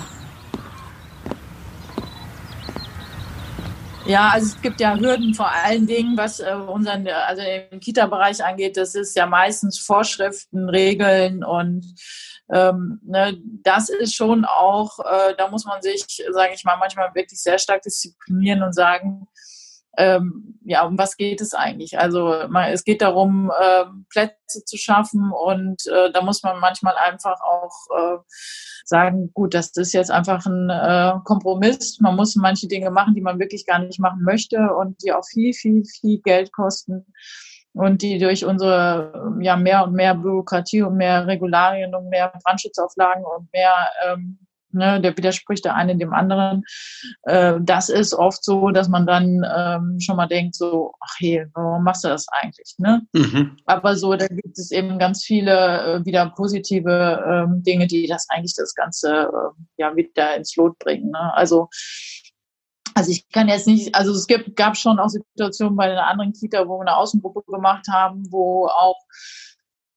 [4.08, 7.42] Ja, also es gibt ja Hürden vor allen Dingen, was äh, unseren, also
[7.72, 8.78] im Kita-Bereich angeht.
[8.78, 11.96] Das ist ja meistens Vorschriften, Regeln und
[12.54, 17.16] ähm, ne, das ist schon auch, äh, da muss man sich, sage ich mal, manchmal
[17.16, 19.28] wirklich sehr stark disziplinieren und sagen,
[19.98, 21.98] ähm, ja, um was geht es eigentlich?
[21.98, 26.96] Also man, es geht darum, äh, Plätze zu schaffen und äh, da muss man manchmal
[26.96, 28.18] einfach auch äh,
[28.88, 32.00] sagen, gut, das ist jetzt einfach ein äh, Kompromiss.
[32.00, 35.26] Man muss manche Dinge machen, die man wirklich gar nicht machen möchte und die auch
[35.26, 37.06] viel, viel, viel Geld kosten
[37.74, 43.24] und die durch unsere ja mehr und mehr Bürokratie und mehr Regularien und mehr Brandschutzauflagen
[43.26, 43.76] und mehr
[44.08, 44.40] ähm,
[44.76, 46.64] ne, der widerspricht der eine dem anderen.
[47.24, 51.46] Äh, das ist oft so, dass man dann ähm, schon mal denkt, so, ach hey,
[51.54, 52.76] warum machst du das eigentlich?
[52.78, 53.02] Ne?
[53.14, 53.58] Mhm.
[53.66, 55.52] Aber so, da gibt es eben ganz viele
[56.02, 60.78] äh, wieder positive ähm, Dinge, die das eigentlich das Ganze äh, ja wieder ins Lot
[60.80, 61.12] bringen.
[61.12, 61.34] Ne?
[61.34, 61.70] Also
[62.98, 66.32] also ich kann jetzt nicht, also es gibt, gab schon auch Situationen bei einer anderen
[66.32, 68.96] Kita, wo wir eine Außengruppe gemacht haben, wo auch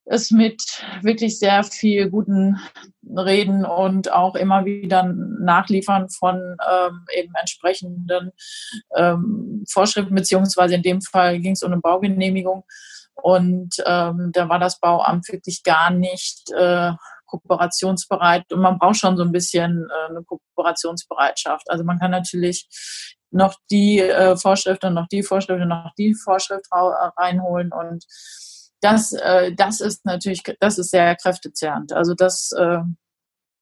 [0.08, 0.62] es mit
[1.02, 2.58] wirklich sehr viel guten
[3.04, 8.32] Reden und auch immer wieder Nachliefern von ähm, eben entsprechenden
[8.96, 12.64] ähm, Vorschriften, beziehungsweise in dem Fall ging es um eine Baugenehmigung.
[13.14, 16.92] Und ähm, da war das Bauamt wirklich gar nicht äh,
[17.26, 21.68] kooperationsbereit und man braucht schon so ein bisschen äh, eine Kooperationsbereitschaft.
[21.68, 22.68] Also man kann natürlich
[23.30, 28.04] noch die äh, Vorschrift und noch die Vorschrift und noch die Vorschrift reinholen und
[28.80, 31.92] das, äh, das ist natürlich, das ist sehr kräftezehrend.
[31.92, 32.78] Also das, äh,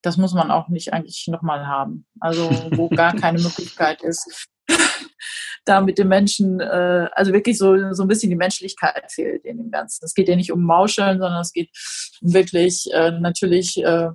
[0.03, 2.07] das muss man auch nicht eigentlich nochmal haben.
[2.21, 4.49] Also wo gar keine Möglichkeit ist,
[5.65, 9.59] da mit den Menschen, äh, also wirklich so, so ein bisschen die Menschlichkeit fehlt in
[9.59, 10.05] dem Ganzen.
[10.05, 11.71] Es geht ja nicht um Mauscheln, sondern es geht
[12.21, 14.11] um wirklich äh, natürlich äh,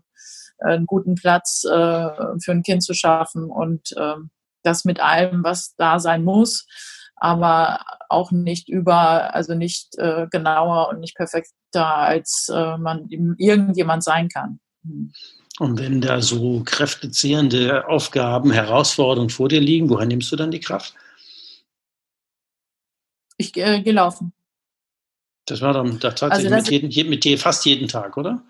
[0.59, 4.15] einen guten Platz äh, für ein Kind zu schaffen und äh,
[4.63, 6.67] das mit allem, was da sein muss
[7.21, 7.79] aber
[8.09, 13.07] auch nicht über, also nicht äh, genauer und nicht perfekter, als äh, man
[13.37, 14.59] irgendjemand sein kann.
[14.83, 15.13] Hm.
[15.59, 20.59] Und wenn da so kräftezehrende Aufgaben, Herausforderungen vor dir liegen, woher nimmst du dann die
[20.59, 20.95] Kraft?
[23.37, 24.33] Ich äh, gehe laufen.
[25.45, 28.43] Das war dann tatsächlich also mit, jeden, mit fast jeden Tag, oder?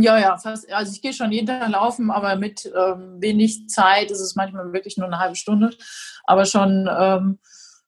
[0.00, 0.70] Ja, ja, fast.
[0.72, 4.72] Also ich gehe schon jeden Tag laufen, aber mit ähm, wenig Zeit ist es manchmal
[4.72, 5.70] wirklich nur eine halbe Stunde.
[6.24, 7.38] Aber schon, ähm,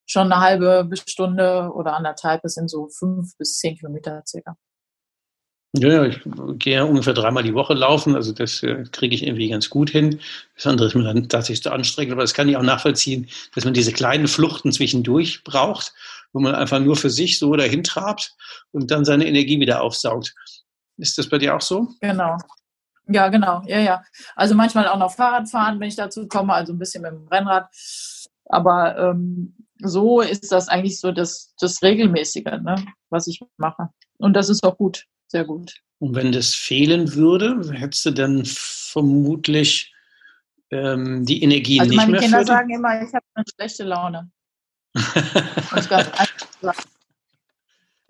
[0.07, 4.57] schon eine halbe Stunde oder anderthalb, das sind so fünf bis zehn Kilometer circa.
[5.73, 6.21] Ja, ja, ich
[6.59, 10.19] gehe ungefähr dreimal die Woche laufen, also das äh, kriege ich irgendwie ganz gut hin.
[10.57, 13.65] Das andere ist mir dann tatsächlich zu anstrengend, aber das kann ich auch nachvollziehen, dass
[13.65, 15.93] man diese kleinen Fluchten zwischendurch braucht,
[16.33, 18.35] wo man einfach nur für sich so dahin trabt
[18.73, 20.35] und dann seine Energie wieder aufsaugt.
[21.01, 21.89] Ist das bei dir auch so?
[22.01, 22.37] Genau.
[23.09, 23.63] Ja, genau.
[23.67, 24.05] Ja, ja.
[24.37, 27.27] Also manchmal auch noch Fahrrad fahren, wenn ich dazu komme, also ein bisschen mit dem
[27.29, 27.69] Rennrad.
[28.47, 32.77] Aber ähm, so ist das eigentlich so das, das Regelmäßige, ne,
[33.09, 33.89] was ich mache.
[34.19, 35.75] Und das ist auch gut, sehr gut.
[35.99, 39.93] Und wenn das fehlen würde, hättest du dann vermutlich
[40.71, 44.31] ähm, die Energie also nicht mehr Meine Kinder sagen immer, ich habe eine schlechte Laune.
[44.95, 46.75] Und ganz einfach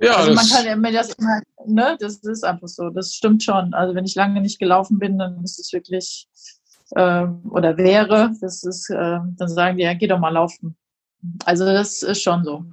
[0.00, 3.42] ja, also man kann ja mir das immer, ne, das ist einfach so, das stimmt
[3.42, 3.74] schon.
[3.74, 6.26] Also wenn ich lange nicht gelaufen bin, dann ist es wirklich,
[6.92, 10.76] äh, oder wäre, das ist, äh, dann sagen die, ja, geh doch mal laufen.
[11.44, 12.64] Also das ist schon so.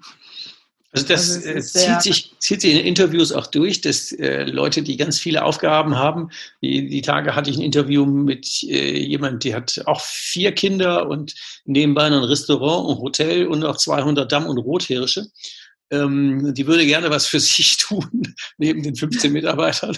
[0.94, 4.82] Also das, also äh, zieht, sich, zieht sich in Interviews auch durch, dass äh, Leute,
[4.82, 6.30] die ganz viele Aufgaben haben,
[6.62, 11.10] die, die Tage hatte ich ein Interview mit äh, jemand, die hat auch vier Kinder
[11.10, 11.36] und
[11.66, 15.28] nebenbei ein Restaurant, ein Hotel und noch 200 Damm- und Rothirsche
[15.92, 19.98] ähm, die würde gerne was für sich tun, neben den 15 Mitarbeitern.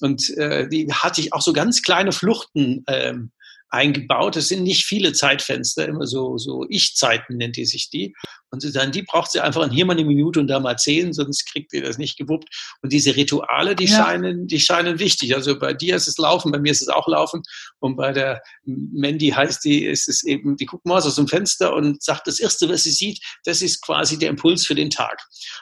[0.00, 3.30] Und äh, die hatte ich auch so ganz kleine Fluchten ähm,
[3.70, 4.36] eingebaut.
[4.36, 8.14] Es sind nicht viele Zeitfenster, immer so, so Ich-Zeiten nennt die sich die.
[8.50, 11.12] Und sie sagen, die braucht sie einfach hier mal eine Minute und da mal zehn,
[11.12, 12.48] sonst kriegt ihr das nicht gewuppt.
[12.82, 13.96] Und diese Rituale, die ja.
[13.96, 15.34] scheinen, die scheinen wichtig.
[15.34, 17.42] Also bei dir ist es Laufen, bei mir ist es auch Laufen.
[17.80, 21.74] Und bei der Mandy heißt die, ist es eben, die guckt mal aus dem Fenster
[21.74, 25.20] und sagt, das Erste, was sie sieht, das ist quasi der Impuls für den Tag.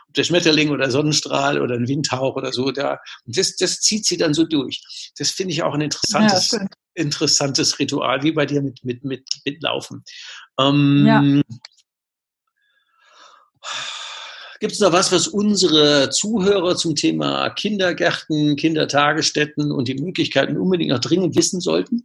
[0.08, 4.18] Ob der Schmetterling oder Sonnenstrahl oder ein Windhauch oder so, da, das, das zieht sie
[4.18, 4.82] dann so durch.
[5.16, 9.24] Das finde ich auch ein interessantes, ja, interessantes Ritual, wie bei dir mit, mit, mit,
[9.44, 10.04] mit Laufen.
[10.58, 11.42] Ähm, ja.
[14.60, 20.92] Gibt es noch was, was unsere Zuhörer zum Thema Kindergärten, Kindertagesstätten und die Möglichkeiten unbedingt
[20.92, 22.04] noch dringend wissen sollten?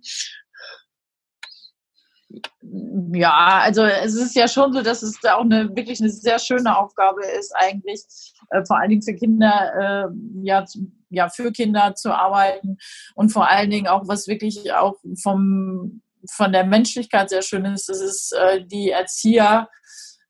[3.14, 6.40] Ja, also es ist ja schon so, dass es da auch eine wirklich eine sehr
[6.40, 8.04] schöne Aufgabe ist, eigentlich
[8.50, 10.14] äh, vor allen Dingen für Kinder, äh,
[10.44, 10.66] ja,
[11.10, 12.78] ja, für Kinder zu arbeiten
[13.16, 17.88] und vor allen Dingen auch, was wirklich auch vom, von der Menschlichkeit sehr schön ist,
[17.88, 19.70] das ist äh, die Erzieher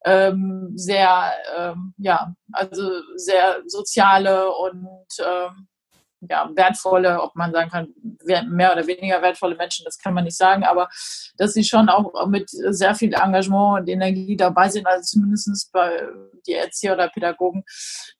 [0.04, 5.68] ähm, sehr, ähm, ja, also sehr soziale und ähm,
[6.20, 7.94] ja, wertvolle, ob man sagen kann,
[8.48, 10.88] mehr oder weniger wertvolle Menschen, das kann man nicht sagen, aber
[11.36, 16.08] dass sie schon auch mit sehr viel Engagement und Energie dabei sind, also zumindest bei
[16.46, 17.64] die Erzieher oder Pädagogen,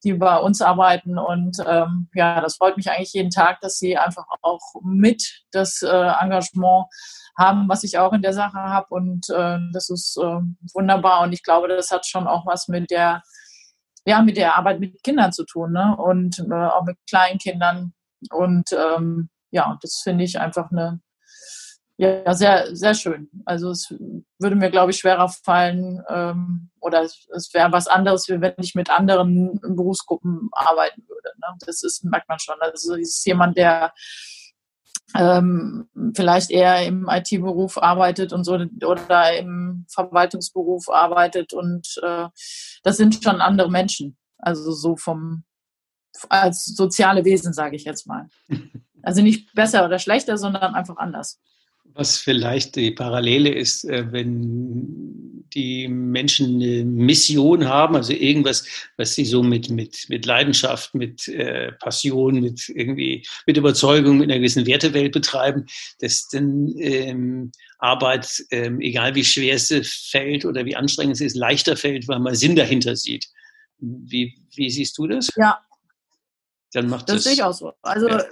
[0.04, 1.18] die bei uns arbeiten.
[1.18, 5.82] Und ähm, ja, das freut mich eigentlich jeden Tag, dass sie einfach auch mit das
[5.82, 6.87] äh, Engagement
[7.37, 8.87] haben, was ich auch in der Sache habe.
[8.90, 10.40] Und äh, das ist äh,
[10.74, 11.22] wunderbar.
[11.22, 13.22] Und ich glaube, das hat schon auch was mit der
[14.08, 15.94] ja, mit der Arbeit mit Kindern zu tun ne?
[15.98, 17.92] und äh, auch mit kleinen Kindern.
[18.30, 21.00] Und ähm, ja, das finde ich einfach eine,
[21.98, 23.28] ja, sehr, sehr schön.
[23.44, 23.94] Also es
[24.38, 28.74] würde mir, glaube ich, schwerer fallen ähm, oder es, es wäre was anderes, wenn ich
[28.74, 31.28] mit anderen Berufsgruppen arbeiten würde.
[31.36, 31.56] Ne?
[31.66, 32.56] Das ist, merkt man schon.
[32.60, 33.92] Also es ist jemand, der
[35.16, 42.26] ähm, vielleicht eher im IT-Beruf arbeitet und so oder im Verwaltungsberuf arbeitet und äh,
[42.82, 44.16] das sind schon andere Menschen.
[44.38, 45.44] Also so vom
[46.28, 48.28] als soziale Wesen, sage ich jetzt mal.
[49.00, 51.40] Also nicht besser oder schlechter, sondern einfach anders.
[51.98, 58.64] Was vielleicht die Parallele ist, äh, wenn die Menschen eine Mission haben, also irgendwas,
[58.96, 64.30] was sie so mit, mit, mit Leidenschaft, mit äh, Passion, mit irgendwie, mit Überzeugung, mit
[64.30, 65.66] einer gewissen Wertewelt betreiben,
[65.98, 69.72] dass dann ähm, Arbeit, ähm, egal wie schwer es
[70.12, 73.26] fällt oder wie anstrengend es ist, leichter fällt, weil man Sinn dahinter sieht.
[73.78, 75.30] Wie, wie siehst du das?
[75.37, 75.58] Ja.
[76.74, 77.16] Dann macht das.
[77.16, 77.72] Das sehe ich auch so.
[77.82, 78.24] Also ja.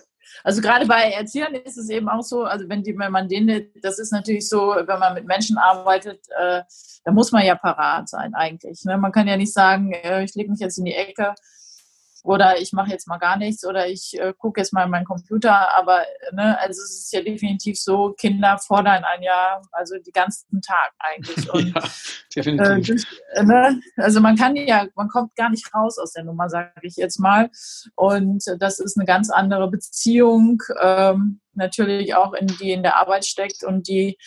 [0.45, 3.71] Also gerade bei Erziehern ist es eben auch so, also wenn, die, wenn man denen,
[3.83, 6.63] das ist natürlich so, wenn man mit Menschen arbeitet, äh,
[7.05, 8.85] da muss man ja parat sein eigentlich.
[8.85, 8.97] Ne?
[8.99, 11.35] Man kann ja nicht sagen, äh, ich lege mich jetzt in die Ecke
[12.27, 15.05] oder ich mache jetzt mal gar nichts oder ich äh, gucke jetzt mal in meinen
[15.05, 15.73] Computer.
[15.75, 20.61] Aber ne, also es ist ja definitiv so, Kinder fordern ein Jahr, also den ganzen
[20.61, 21.49] Tag eigentlich.
[21.55, 21.83] Und, ja,
[22.35, 23.05] definitiv.
[23.35, 26.73] Äh, ne, also man kann ja, man kommt gar nicht raus aus der Nummer, sage
[26.83, 27.49] ich jetzt mal.
[27.95, 33.25] Und das ist eine ganz andere Beziehung, ähm, natürlich auch in die in der Arbeit
[33.25, 34.19] steckt und die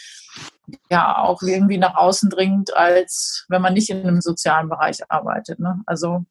[0.89, 5.59] ja auch irgendwie nach außen dringt, als wenn man nicht in einem sozialen Bereich arbeitet.
[5.59, 5.81] Ne?
[5.85, 6.25] Also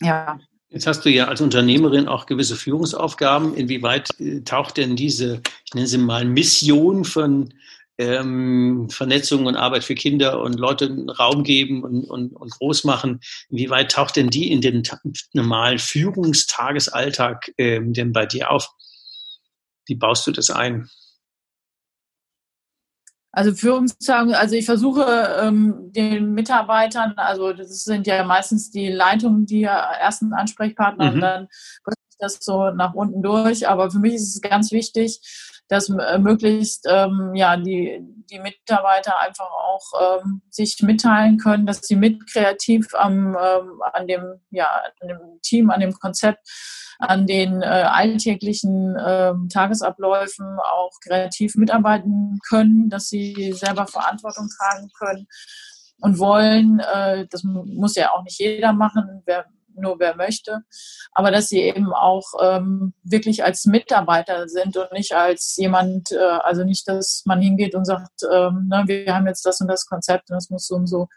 [0.00, 0.38] ja.
[0.70, 3.54] Jetzt hast du ja als Unternehmerin auch gewisse Führungsaufgaben.
[3.54, 7.52] Inwieweit äh, taucht denn diese, ich nenne sie mal, Mission von
[7.98, 13.20] ähm, Vernetzung und Arbeit für Kinder und Leute Raum geben und, und, und groß machen,
[13.50, 14.84] inwieweit taucht denn die in den
[15.32, 18.70] normalen Führungstagesalltag ähm, denn bei dir auf?
[19.86, 20.88] Wie baust du das ein?
[23.32, 25.04] Also Führungstagen, also ich versuche
[25.40, 31.14] ähm, den Mitarbeitern, also das sind ja meistens die Leitungen, die ja ersten Ansprechpartner mhm.
[31.14, 31.48] und dann
[32.20, 33.68] das so nach unten durch.
[33.68, 35.20] Aber für mich ist es ganz wichtig,
[35.68, 41.80] dass äh, möglichst ähm, ja die die Mitarbeiter einfach auch ähm, sich mitteilen können, dass
[41.82, 44.68] sie mit kreativ am ähm, an dem ja
[45.00, 46.46] an dem Team, an dem Konzept
[47.00, 54.90] an den äh, alltäglichen äh, Tagesabläufen auch kreativ mitarbeiten können, dass sie selber Verantwortung tragen
[54.98, 55.26] können
[56.00, 56.80] und wollen.
[56.80, 59.46] Äh, das muss ja auch nicht jeder machen, wer,
[59.80, 60.60] nur wer möchte,
[61.12, 66.18] aber dass sie eben auch ähm, wirklich als Mitarbeiter sind und nicht als jemand, äh,
[66.18, 69.86] also nicht, dass man hingeht und sagt, ähm, ne, wir haben jetzt das und das
[69.86, 71.08] Konzept und das muss so und so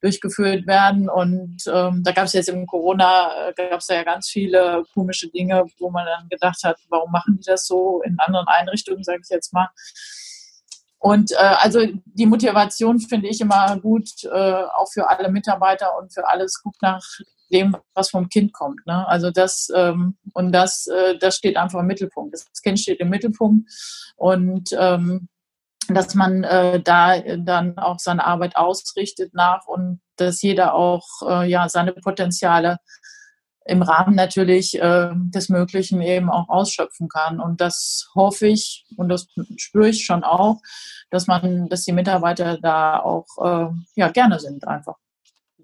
[0.00, 1.08] durchgeführt werden.
[1.08, 5.28] Und ähm, da gab es jetzt im Corona, äh, gab es ja ganz viele komische
[5.28, 9.20] Dinge, wo man dann gedacht hat, warum machen die das so in anderen Einrichtungen, sage
[9.22, 9.68] ich jetzt mal.
[11.00, 16.12] Und äh, also die Motivation finde ich immer gut, äh, auch für alle Mitarbeiter und
[16.12, 17.04] für alles gut nach
[17.52, 18.86] dem, was vom Kind kommt.
[18.86, 19.06] Ne?
[19.08, 22.34] Also das ähm, und das, äh, das steht einfach im Mittelpunkt.
[22.34, 23.70] Das Kind steht im Mittelpunkt
[24.16, 25.28] und ähm,
[25.88, 31.48] dass man äh, da dann auch seine Arbeit ausrichtet nach und dass jeder auch äh,
[31.48, 32.78] ja seine Potenziale
[33.64, 37.38] im Rahmen natürlich äh, des Möglichen eben auch ausschöpfen kann.
[37.38, 40.60] Und das hoffe ich und das spüre ich schon auch,
[41.10, 44.96] dass man, dass die Mitarbeiter da auch äh, ja gerne sind einfach.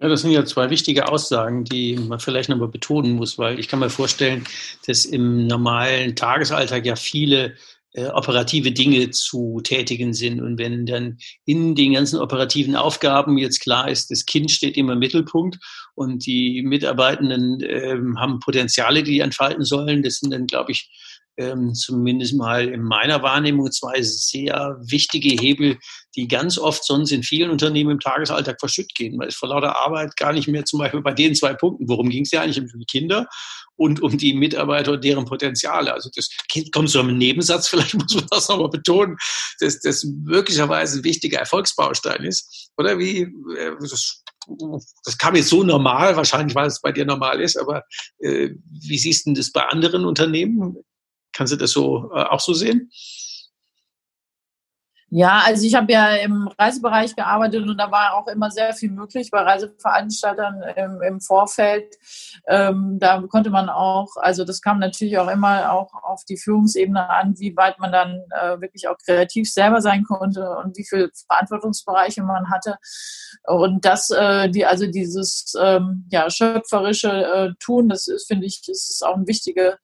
[0.00, 3.68] Ja, das sind ja zwei wichtige Aussagen, die man vielleicht nochmal betonen muss, weil ich
[3.68, 4.44] kann mir vorstellen,
[4.86, 7.54] dass im normalen Tagesalltag ja viele
[7.92, 10.40] äh, operative Dinge zu tätigen sind.
[10.40, 14.94] Und wenn dann in den ganzen operativen Aufgaben jetzt klar ist, das Kind steht immer
[14.94, 15.58] im Mittelpunkt
[15.94, 20.90] und die Mitarbeitenden äh, haben Potenziale, die entfalten sollen, das sind dann, glaube ich,
[21.36, 25.78] ähm, zumindest mal in meiner Wahrnehmung zwei sehr wichtige Hebel,
[26.14, 29.76] die ganz oft sonst in vielen Unternehmen im Tagesalltag verschütt gehen, weil es vor lauter
[29.80, 32.60] Arbeit gar nicht mehr zum Beispiel bei den zwei Punkten, worum ging es ja eigentlich
[32.60, 33.26] um die Kinder
[33.76, 35.92] und um die Mitarbeiter und deren Potenziale.
[35.92, 36.30] Also das
[36.72, 39.16] kommt so im Nebensatz, vielleicht muss man das nochmal betonen,
[39.60, 42.70] dass das möglicherweise ein wichtiger Erfolgsbaustein ist.
[42.76, 44.22] Oder wie, äh, das,
[45.04, 47.82] das kam jetzt so normal, wahrscheinlich weil es bei dir normal ist, aber
[48.18, 50.76] äh, wie siehst du das bei anderen Unternehmen?
[51.34, 52.90] Kannst du das so äh, auch so sehen?
[55.16, 58.90] Ja, also ich habe ja im Reisebereich gearbeitet und da war auch immer sehr viel
[58.90, 61.94] möglich bei Reiseveranstaltern im, im Vorfeld.
[62.48, 67.08] Ähm, da konnte man auch, also das kam natürlich auch immer auch auf die Führungsebene
[67.08, 71.10] an, wie weit man dann äh, wirklich auch kreativ selber sein konnte und wie viele
[71.28, 72.78] Verantwortungsbereiche man hatte.
[73.44, 78.68] Und das, äh, die, also dieses ähm, ja, schöpferische äh, Tun, das ist, finde ich,
[78.68, 79.78] ist auch ein wichtiger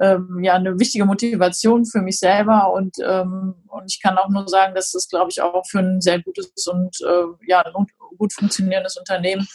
[0.00, 4.48] ähm, ja eine wichtige Motivation für mich selber und, ähm, und ich kann auch nur
[4.48, 7.64] sagen, dass das, glaube ich, auch für ein sehr gutes und äh, ja,
[8.18, 9.46] gut funktionierendes Unternehmen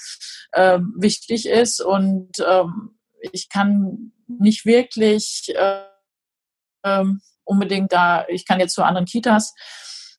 [0.51, 1.81] äh, wichtig ist.
[1.81, 2.97] Und ähm,
[3.31, 5.83] ich kann nicht wirklich äh,
[6.83, 9.53] ähm, unbedingt da, ich kann jetzt zu anderen Kitas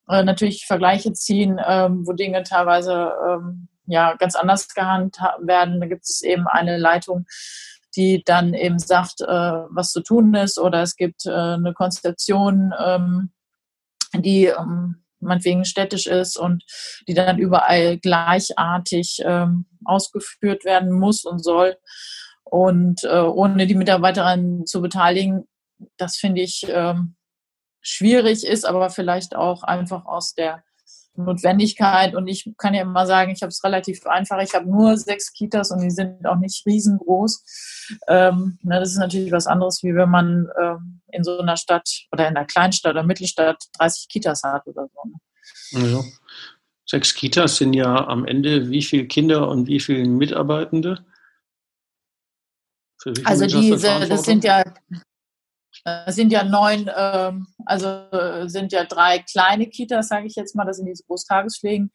[0.09, 5.81] äh, natürlich Vergleiche ziehen, ähm, wo Dinge teilweise ähm, ja ganz anders gehandhabt werden.
[5.81, 7.27] Da gibt es eben eine Leitung,
[7.99, 12.73] die dann eben sagt, äh, was zu tun ist, oder es gibt äh, eine Konstellation,
[12.79, 13.33] ähm,
[14.15, 16.65] die ähm, meinetwegen städtisch ist und
[17.09, 21.77] die dann überall gleichartig ähm, ausgeführt werden muss und soll.
[22.45, 25.49] Und äh, ohne die Mitarbeiterin zu beteiligen,
[25.97, 27.17] das finde ich ähm,
[27.81, 30.63] schwierig ist, aber vielleicht auch einfach aus der
[31.25, 32.15] Notwendigkeit.
[32.15, 34.41] Und ich kann ja immer sagen, ich habe es relativ einfach.
[34.43, 37.97] Ich habe nur sechs Kitas und die sind auch nicht riesengroß.
[38.09, 41.89] Ähm, na, das ist natürlich was anderes, wie wenn man ähm, in so einer Stadt
[42.13, 45.79] oder in einer Kleinstadt oder Mittelstadt 30 Kitas hat oder so.
[45.79, 45.93] Ne?
[45.93, 46.05] Ja.
[46.87, 51.05] Sechs Kitas sind ja am Ende wie viele Kinder und wie viele Mitarbeitende?
[53.25, 54.65] also diese, das sind ja
[56.07, 58.05] es sind ja neun, ähm, also
[58.47, 61.91] sind ja drei kleine Kitas, sage ich jetzt mal, das sind diese Großtagespflegen.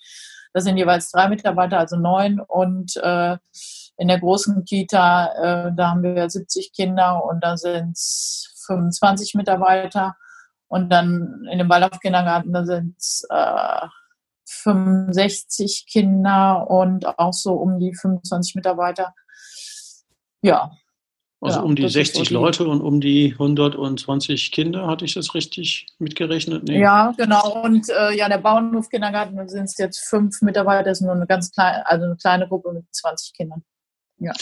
[0.53, 2.39] Das sind jeweils drei Mitarbeiter, also neun.
[2.39, 3.37] Und äh,
[3.97, 9.33] in der großen Kita, äh, da haben wir 70 Kinder und da sind es 25
[9.35, 10.15] Mitarbeiter.
[10.67, 13.87] Und dann in dem Waldorf-Kindergarten, da sind es äh,
[14.45, 19.13] 65 Kinder und auch so um die 25 Mitarbeiter.
[20.41, 20.71] Ja,
[21.43, 25.87] also ja, um die 60 Leute und um die 120 Kinder, hatte ich das richtig
[25.99, 26.63] mitgerechnet?
[26.63, 26.81] Nee.
[26.81, 27.63] Ja, genau.
[27.63, 31.51] Und äh, ja, der Bauernhof-Kindergarten sind es jetzt fünf Mitarbeiter, das ist nur eine ganz
[31.51, 33.63] kleine, also eine kleine Gruppe mit 20 Kindern.
[34.19, 34.33] Ja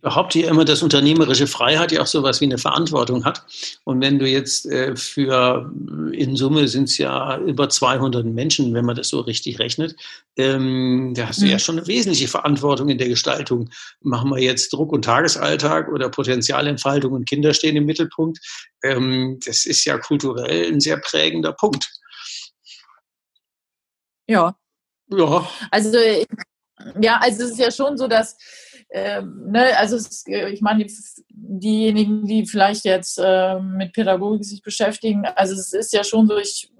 [0.00, 3.44] behaupte ja immer, dass unternehmerische Freiheit ja auch sowas wie eine Verantwortung hat.
[3.84, 5.70] Und wenn du jetzt äh, für,
[6.12, 9.94] in Summe sind es ja über 200 Menschen, wenn man das so richtig rechnet,
[10.36, 11.50] ähm, da hast du mhm.
[11.50, 13.70] ja schon eine wesentliche Verantwortung in der Gestaltung.
[14.00, 18.38] Machen wir jetzt Druck- und Tagesalltag oder Potenzialentfaltung und Kinder stehen im Mittelpunkt.
[18.82, 21.90] Ähm, das ist ja kulturell ein sehr prägender Punkt.
[24.26, 24.56] Ja.
[25.08, 25.48] Ja.
[25.70, 25.90] Also,
[27.00, 28.36] ja, also es ist ja schon so, dass
[28.94, 30.92] ähm, ne, also es, ich meine, die,
[31.30, 36.36] diejenigen, die vielleicht jetzt äh, mit Pädagogik sich beschäftigen, also es ist ja schon so,
[36.36, 36.70] ich,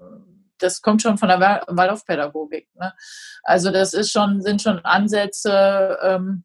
[0.59, 2.67] das kommt schon von der Waldorfpädagogik.
[2.75, 2.93] Ne?
[3.41, 6.43] Also das ist schon, sind schon Ansätze, ähm,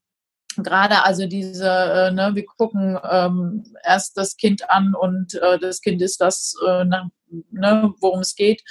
[0.56, 5.82] gerade also diese, äh, ne, wir gucken ähm, erst das Kind an und äh, das
[5.82, 8.62] Kind ist das, äh, ne, worum es geht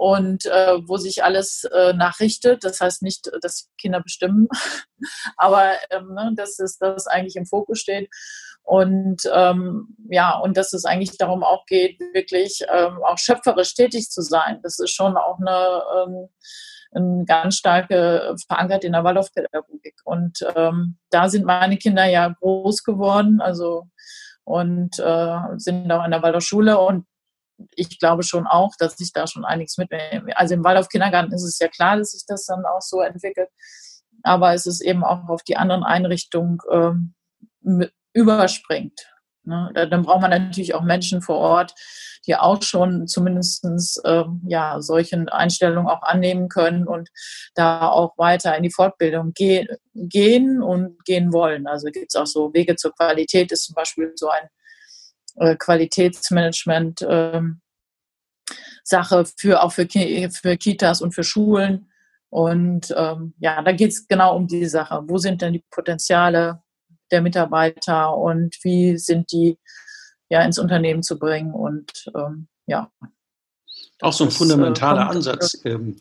[0.00, 2.64] und äh, wo sich alles äh, nachrichtet.
[2.64, 4.48] Das heißt nicht, dass Kinder bestimmen,
[5.36, 8.08] aber ähm, ne, dass es das eigentlich im Fokus steht.
[8.62, 14.08] Und ähm, ja, und dass es eigentlich darum auch geht, wirklich ähm, auch schöpferisch tätig
[14.08, 14.60] zu sein.
[14.62, 16.28] Das ist schon auch eine, ähm,
[16.92, 19.96] eine ganz starke verankert in der Waldorfpädagogik.
[20.04, 23.84] Und ähm, da sind meine Kinder ja groß geworden, also
[24.44, 27.04] und äh, sind auch in der Waldorfschule und
[27.74, 30.36] ich glaube schon auch, dass ich da schon einiges mitnehme.
[30.36, 33.48] Also im Waldorf Kindergarten ist es ja klar, dass sich das dann auch so entwickelt.
[34.22, 37.14] Aber es ist eben auch auf die anderen Einrichtungen ähm,
[38.12, 39.10] überspringt.
[39.44, 39.70] Ne?
[39.74, 41.74] Dann braucht man natürlich auch Menschen vor Ort,
[42.26, 43.64] die auch schon zumindest
[44.04, 47.08] ähm, ja, solchen Einstellungen auch annehmen können und
[47.54, 51.66] da auch weiter in die Fortbildung ge gehen und gehen wollen.
[51.66, 54.48] Also gibt es auch so Wege zur Qualität, ist zum Beispiel so ein
[55.36, 57.60] äh, Qualitätsmanagement ähm,
[58.84, 61.90] Sache für auch für, für Kitas und für Schulen.
[62.28, 65.02] Und ähm, ja, da geht es genau um die Sache.
[65.06, 66.62] Wo sind denn die Potenziale
[67.10, 69.58] der Mitarbeiter und wie sind die
[70.28, 71.52] ja ins Unternehmen zu bringen?
[71.52, 72.90] Und ähm, ja.
[74.00, 75.64] Auch so ein fundamentaler ist, äh, Ansatz.
[75.64, 75.96] Ähm,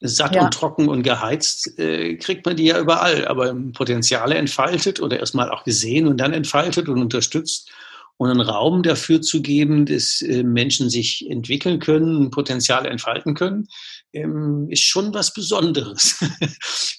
[0.00, 0.44] satt ja.
[0.44, 5.50] und trocken und geheizt äh, kriegt man die ja überall, aber Potenziale entfaltet oder erstmal
[5.50, 7.70] auch gesehen und dann entfaltet und unterstützt
[8.16, 13.66] und einen Raum dafür zu geben, dass äh, Menschen sich entwickeln können, Potenzial entfalten können,
[14.12, 16.20] ähm, ist schon was Besonderes.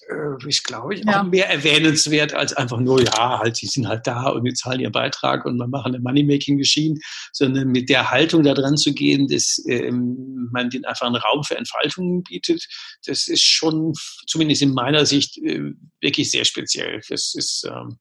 [0.09, 1.23] äh, ist, glaube ich, auch ja.
[1.23, 4.91] mehr erwähnenswert als einfach nur, ja, halt, die sind halt da und wir zahlen ihren
[4.91, 6.99] Beitrag und wir machen eine Money-Making-Machine,
[7.31, 11.43] sondern mit der Haltung da dran zu gehen, dass ähm, man den einfach einen Raum
[11.43, 12.67] für Entfaltung bietet,
[13.05, 13.93] das ist schon,
[14.27, 17.01] zumindest in meiner Sicht, äh, wirklich sehr speziell.
[17.09, 17.97] Das ist, ähm,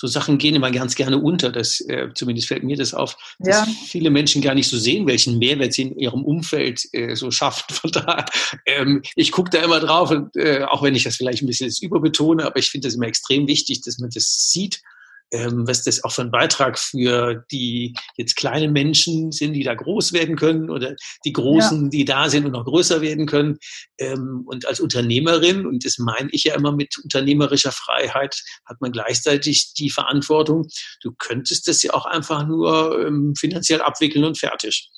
[0.00, 1.50] so Sachen gehen immer ganz gerne unter.
[1.50, 3.74] Das, äh, zumindest fällt mir das auf, dass ja.
[3.88, 7.74] viele Menschen gar nicht so sehen, welchen Mehrwert sie in ihrem Umfeld äh, so schaffen.
[7.74, 8.24] Von daher,
[8.64, 11.72] ähm, ich gucke da immer drauf, und, äh, auch wenn ich das vielleicht ein bisschen
[11.80, 14.82] überbetone, aber ich finde das immer extrem wichtig, dass man das sieht
[15.30, 20.12] was das auch für ein Beitrag für die jetzt kleinen Menschen sind, die da groß
[20.12, 21.88] werden können oder die Großen, ja.
[21.90, 23.58] die da sind und noch größer werden können.
[23.98, 28.92] Ähm, und als Unternehmerin, und das meine ich ja immer mit unternehmerischer Freiheit, hat man
[28.92, 30.68] gleichzeitig die Verantwortung,
[31.02, 34.90] du könntest das ja auch einfach nur ähm, finanziell abwickeln und fertig.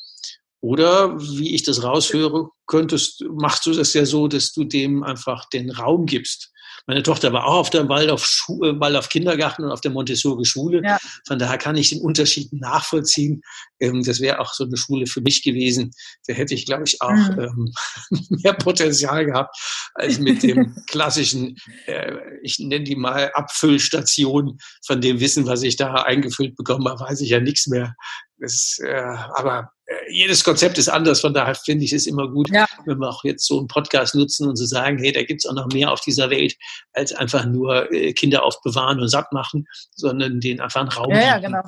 [0.61, 5.49] Oder wie ich das raushöre, könntest, machst du das ja so, dass du dem einfach
[5.49, 6.53] den Raum gibst.
[6.91, 10.83] Meine Tochter war auch auf der Waldorf, äh, Waldorf Kindergarten und auf der Montessori Schule.
[10.85, 10.99] Ja.
[11.25, 13.43] Von daher kann ich den Unterschied nachvollziehen.
[13.79, 15.93] Ähm, das wäre auch so eine Schule für mich gewesen.
[16.27, 17.39] Da hätte ich, glaube ich, auch mhm.
[17.39, 17.73] ähm,
[18.43, 19.57] mehr Potenzial gehabt
[19.95, 21.55] als mit dem klassischen,
[21.87, 26.99] äh, ich nenne die mal Abfüllstation von dem Wissen, was ich da eingefüllt bekommen habe,
[26.99, 27.95] weiß ich ja nichts mehr.
[28.41, 32.49] Das, äh, aber äh, jedes Konzept ist anders, von daher finde ich es immer gut,
[32.51, 32.67] ja.
[32.87, 35.45] wenn wir auch jetzt so einen Podcast nutzen und zu so sagen, hey, da gibt
[35.45, 36.57] es auch noch mehr auf dieser Welt,
[36.95, 41.21] als einfach nur äh, Kinder aufbewahren und satt machen, sondern den einfach einen Raum Ja,
[41.21, 41.63] ja genau.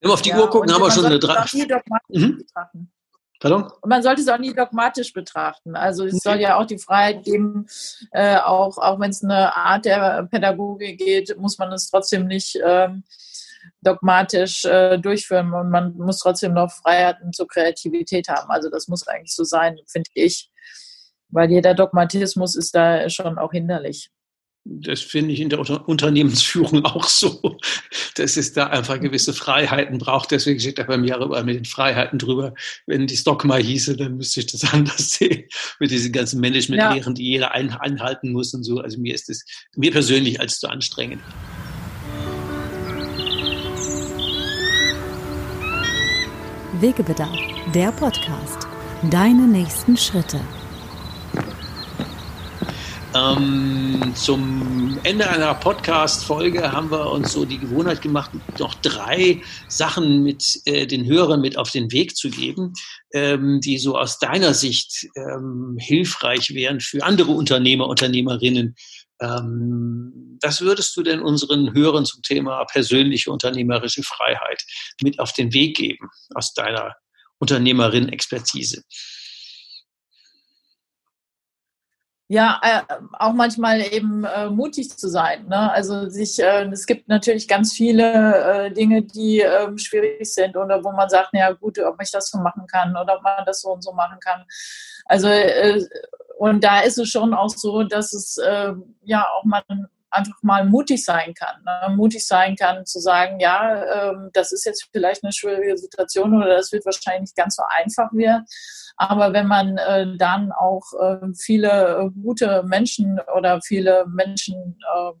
[0.00, 1.44] Wenn wir auf die ja, Uhr gucken, haben wir schon eine drei.
[2.08, 2.44] Mhm.
[3.40, 3.64] Pardon?
[3.80, 5.76] Und man sollte es auch nie dogmatisch betrachten.
[5.76, 7.66] Also es soll ja auch die Freiheit geben,
[8.12, 12.58] äh, auch, auch wenn es eine Art der Pädagogik geht, muss man es trotzdem nicht
[12.64, 13.04] ähm,
[13.82, 18.50] dogmatisch äh, durchführen und man muss trotzdem noch Freiheiten zur Kreativität haben.
[18.50, 20.50] Also das muss eigentlich so sein, finde ich,
[21.28, 24.10] weil jeder Dogmatismus ist da schon auch hinderlich.
[24.68, 27.56] Das finde ich in der Unternehmensführung auch so,
[28.16, 30.32] dass es da einfach gewisse Freiheiten braucht.
[30.32, 32.52] Deswegen steht da bei mir auch mit den Freiheiten drüber.
[32.86, 35.44] Wenn die Stock hieße, dann müsste ich das anders sehen.
[35.78, 37.16] Mit diesen ganzen Management-Lehren, ja.
[37.16, 38.80] die jeder einhalten muss und so.
[38.80, 39.44] Also mir ist es,
[39.76, 41.22] mir persönlich als zu anstrengend.
[46.80, 47.38] Wegebedarf,
[47.74, 48.66] der Podcast.
[49.10, 50.40] Deine nächsten Schritte.
[53.14, 60.22] Ähm, zum Ende einer Podcast-Folge haben wir uns so die Gewohnheit gemacht, noch drei Sachen
[60.22, 62.74] mit äh, den Hörern mit auf den Weg zu geben,
[63.14, 68.76] ähm, die so aus deiner Sicht ähm, hilfreich wären für andere Unternehmer, Unternehmerinnen,
[69.20, 74.62] ähm, was würdest du denn unseren Hörern zum Thema persönliche unternehmerische Freiheit
[75.02, 76.94] mit auf den Weg geben aus deiner
[77.38, 78.82] Unternehmerin-Expertise?
[82.28, 85.46] Ja, äh, auch manchmal eben äh, mutig zu sein.
[85.46, 85.70] Ne?
[85.70, 90.82] Also sich, äh, es gibt natürlich ganz viele äh, Dinge, die ähm, schwierig sind oder
[90.82, 93.44] wo man sagt, na ja gut, ob ich das so machen kann oder ob man
[93.46, 94.44] das so und so machen kann.
[95.04, 95.86] Also äh,
[96.36, 98.72] und da ist es schon auch so, dass es äh,
[99.02, 99.62] ja auch mal
[100.10, 101.62] einfach mal mutig sein kann.
[101.64, 101.94] Ne?
[101.94, 106.56] Mutig sein kann zu sagen, ja, ähm, das ist jetzt vielleicht eine schwierige Situation oder
[106.56, 108.44] das wird wahrscheinlich nicht ganz so einfach werden.
[108.96, 115.12] Aber wenn man äh, dann auch äh, viele gute Menschen oder viele Menschen äh,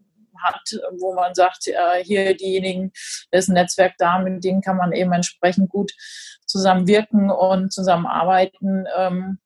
[0.42, 0.60] hat,
[0.98, 1.64] wo man sagt,
[2.02, 2.92] hier diejenigen,
[3.30, 5.92] das Netzwerk da, mit denen kann man eben entsprechend gut
[6.44, 8.84] zusammenwirken und zusammenarbeiten.
[8.98, 9.38] Ähm,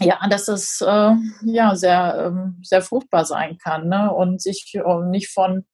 [0.00, 1.12] ja, dass das äh,
[1.44, 4.12] ja sehr, ähm, sehr fruchtbar sein kann ne?
[4.12, 5.64] und sich äh, nicht von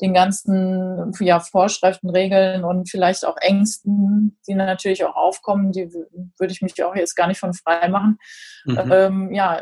[0.00, 6.52] den ganzen ja, Vorschriften, Regeln und vielleicht auch Ängsten, die natürlich auch aufkommen, die würde
[6.52, 8.18] ich mich auch jetzt gar nicht von frei machen.
[8.64, 8.92] Mhm.
[8.92, 9.60] Ähm, ja,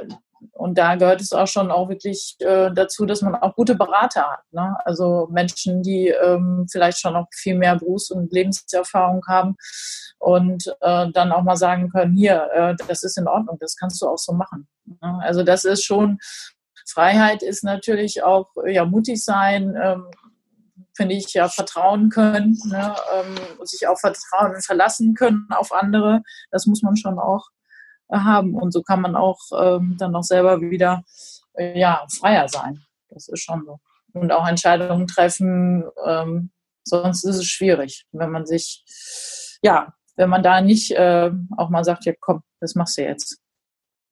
[0.52, 4.22] und da gehört es auch schon auch wirklich äh, dazu, dass man auch gute Berater
[4.22, 4.40] hat.
[4.52, 4.76] Ne?
[4.84, 9.56] Also Menschen, die ähm, vielleicht schon noch viel mehr Berufs- und Lebenserfahrung haben
[10.18, 14.00] und äh, dann auch mal sagen können, hier, äh, das ist in Ordnung, das kannst
[14.02, 14.66] du auch so machen.
[14.84, 15.18] Ne?
[15.22, 16.18] Also das ist schon,
[16.88, 20.06] Freiheit ist natürlich auch ja, mutig sein, ähm,
[20.96, 22.94] finde ich, ja, vertrauen können, ne?
[23.14, 26.22] ähm, sich auch vertrauen und verlassen können auf andere.
[26.50, 27.48] Das muss man schon auch
[28.10, 28.54] haben.
[28.54, 31.02] Und so kann man auch ähm, dann noch selber wieder
[31.54, 32.82] äh, ja, freier sein.
[33.08, 33.78] Das ist schon so.
[34.12, 36.50] Und auch Entscheidungen treffen, ähm,
[36.84, 38.84] sonst ist es schwierig, wenn man sich,
[39.62, 43.38] ja, wenn man da nicht äh, auch mal sagt, ja komm, das machst du jetzt.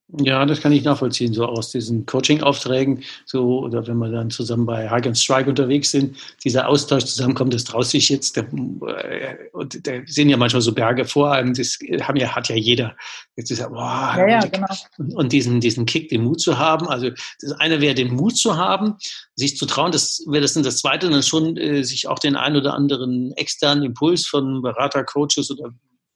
[0.07, 4.67] Ja, das kann ich nachvollziehen, so aus diesen Coaching-Aufträgen, so, oder wenn wir dann zusammen
[4.67, 9.49] bei Hug and Strike unterwegs sind, dieser Austausch zusammenkommt, das traut sich jetzt, der, äh,
[9.51, 12.95] und da sind ja manchmal so Berge vor einem, das haben ja, hat ja jeder.
[13.35, 14.67] Jetzt ist ja, boah, ja, ja, genau.
[14.99, 17.09] und, und diesen, diesen Kick, den Mut zu haben, also
[17.41, 18.97] das eine wäre, den Mut zu haben,
[19.33, 22.35] sich zu trauen, das wäre das dann das zweite, dann schon äh, sich auch den
[22.35, 25.71] ein oder anderen externen Impuls von Berater, Coaches oder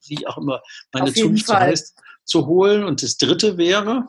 [0.07, 0.61] wie auch immer
[0.93, 1.95] meine Zunft heißt,
[2.29, 2.83] zu holen.
[2.83, 4.07] Und das dritte wäre?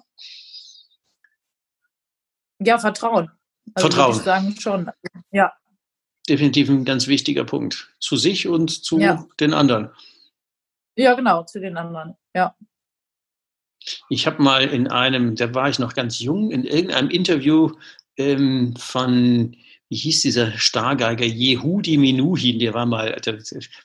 [2.58, 3.30] Ja, Vertrauen.
[3.74, 4.16] Also Vertrauen.
[4.16, 4.90] Ich sagen schon.
[5.30, 5.52] Ja.
[6.28, 7.94] Definitiv ein ganz wichtiger Punkt.
[7.98, 9.26] Zu sich und zu ja.
[9.40, 9.90] den anderen.
[10.96, 12.14] Ja, genau, zu den anderen.
[12.34, 12.54] Ja.
[14.10, 17.72] Ich habe mal in einem, da war ich noch ganz jung, in irgendeinem Interview
[18.16, 19.56] ähm, von
[19.90, 23.20] wie hieß dieser Stargeiger, Yehudi Menuhin, der war mal,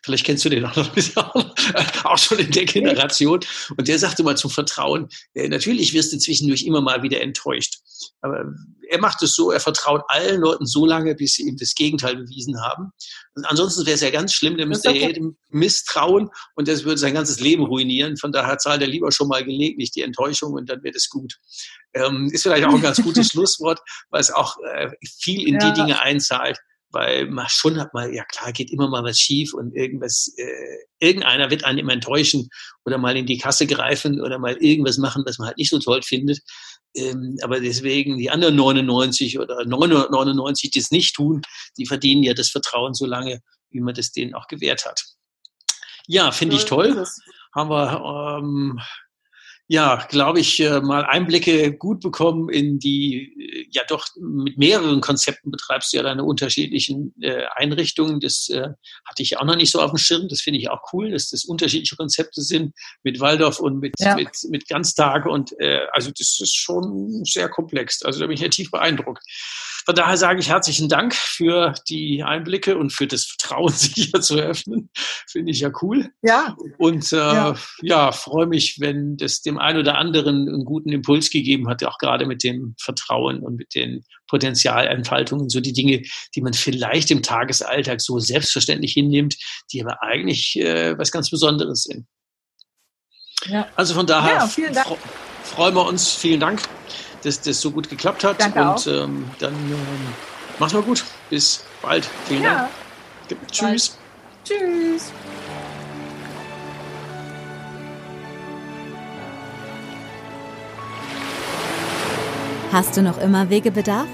[0.03, 0.95] vielleicht kennst du den auch noch,
[2.05, 3.39] auch schon in der Generation.
[3.75, 7.79] Und der sagte mal zum Vertrauen, äh, natürlich wirst du zwischendurch immer mal wieder enttäuscht.
[8.21, 8.45] Aber
[8.89, 12.15] er macht es so, er vertraut allen Leuten so lange, bis sie ihm das Gegenteil
[12.15, 12.91] bewiesen haben.
[13.35, 16.97] Und ansonsten wäre es ja ganz schlimm, der müsste er jedem misstrauen und das würde
[16.97, 18.17] sein ganzes Leben ruinieren.
[18.17, 21.37] Von daher zahlt er lieber schon mal gelegentlich die Enttäuschung und dann wird es gut.
[21.93, 23.79] Ähm, ist vielleicht auch ein ganz gutes Schlusswort,
[24.09, 24.89] weil es auch äh,
[25.19, 25.71] viel in ja.
[25.71, 29.53] die Dinge einzahlt, weil man schon hat mal, ja klar, geht immer mal was schief
[29.53, 32.49] und irgendwas, äh, irgendeiner wird einen immer enttäuschen
[32.85, 35.79] oder mal in die Kasse greifen oder mal irgendwas machen, was man halt nicht so
[35.79, 36.39] toll findet.
[36.95, 41.41] Ähm, aber deswegen die anderen 99 oder 999, die es nicht tun,
[41.77, 45.03] die verdienen ja das Vertrauen so lange, wie man das denen auch gewährt hat.
[46.07, 47.05] Ja, finde ich toll.
[47.53, 48.79] Haben wir ähm,
[49.67, 55.01] ja, glaube ich, äh, mal Einblicke gut bekommen in die, äh, ja doch mit mehreren
[55.01, 58.19] Konzepten betreibst du ja deine unterschiedlichen äh, Einrichtungen.
[58.19, 58.69] Das äh,
[59.05, 60.27] hatte ich auch noch nicht so auf dem Schirm.
[60.29, 64.15] Das finde ich auch cool, dass das unterschiedliche Konzepte sind mit Waldorf und mit, ja.
[64.15, 65.29] mit, mit Ganztage.
[65.29, 68.03] Und äh, also das ist schon sehr komplex.
[68.03, 69.23] Also da bin ich ja tief beeindruckt.
[69.85, 74.21] Von daher sage ich herzlichen Dank für die Einblicke und für das Vertrauen, sich hier
[74.21, 74.89] zu öffnen.
[75.29, 76.09] Finde ich ja cool.
[76.23, 76.57] Ja.
[76.79, 81.29] Und äh, ja, ja freue mich, wenn das dem einen oder anderen einen guten Impuls
[81.29, 86.01] gegeben hat, auch gerade mit dem Vertrauen und mit den Potenzialentfaltungen, so die Dinge,
[86.33, 89.35] die man vielleicht im Tagesalltag so selbstverständlich hinnimmt,
[89.71, 92.07] die aber eigentlich äh, was ganz Besonderes sind.
[93.45, 93.67] Ja.
[93.75, 94.85] Also von daher ja,
[95.43, 96.11] freuen wir uns.
[96.11, 96.63] Vielen Dank
[97.25, 98.39] dass das so gut geklappt hat.
[98.39, 99.77] Danke und ähm, dann ähm,
[100.59, 101.03] mach's mal gut.
[101.29, 102.07] Bis bald.
[102.27, 102.69] Vielen ja.
[103.27, 103.51] Dank.
[103.51, 103.97] Tschüss.
[104.43, 105.11] Tschüss.
[112.71, 114.07] Hast du noch immer Wegebedarf?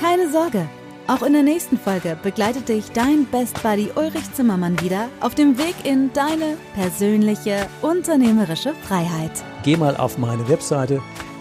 [0.00, 0.68] Keine Sorge.
[1.06, 5.56] Auch in der nächsten Folge begleitet dich dein Best Buddy Ulrich Zimmermann wieder auf dem
[5.56, 9.30] Weg in deine persönliche unternehmerische Freiheit.
[9.62, 11.00] Geh mal auf meine Webseite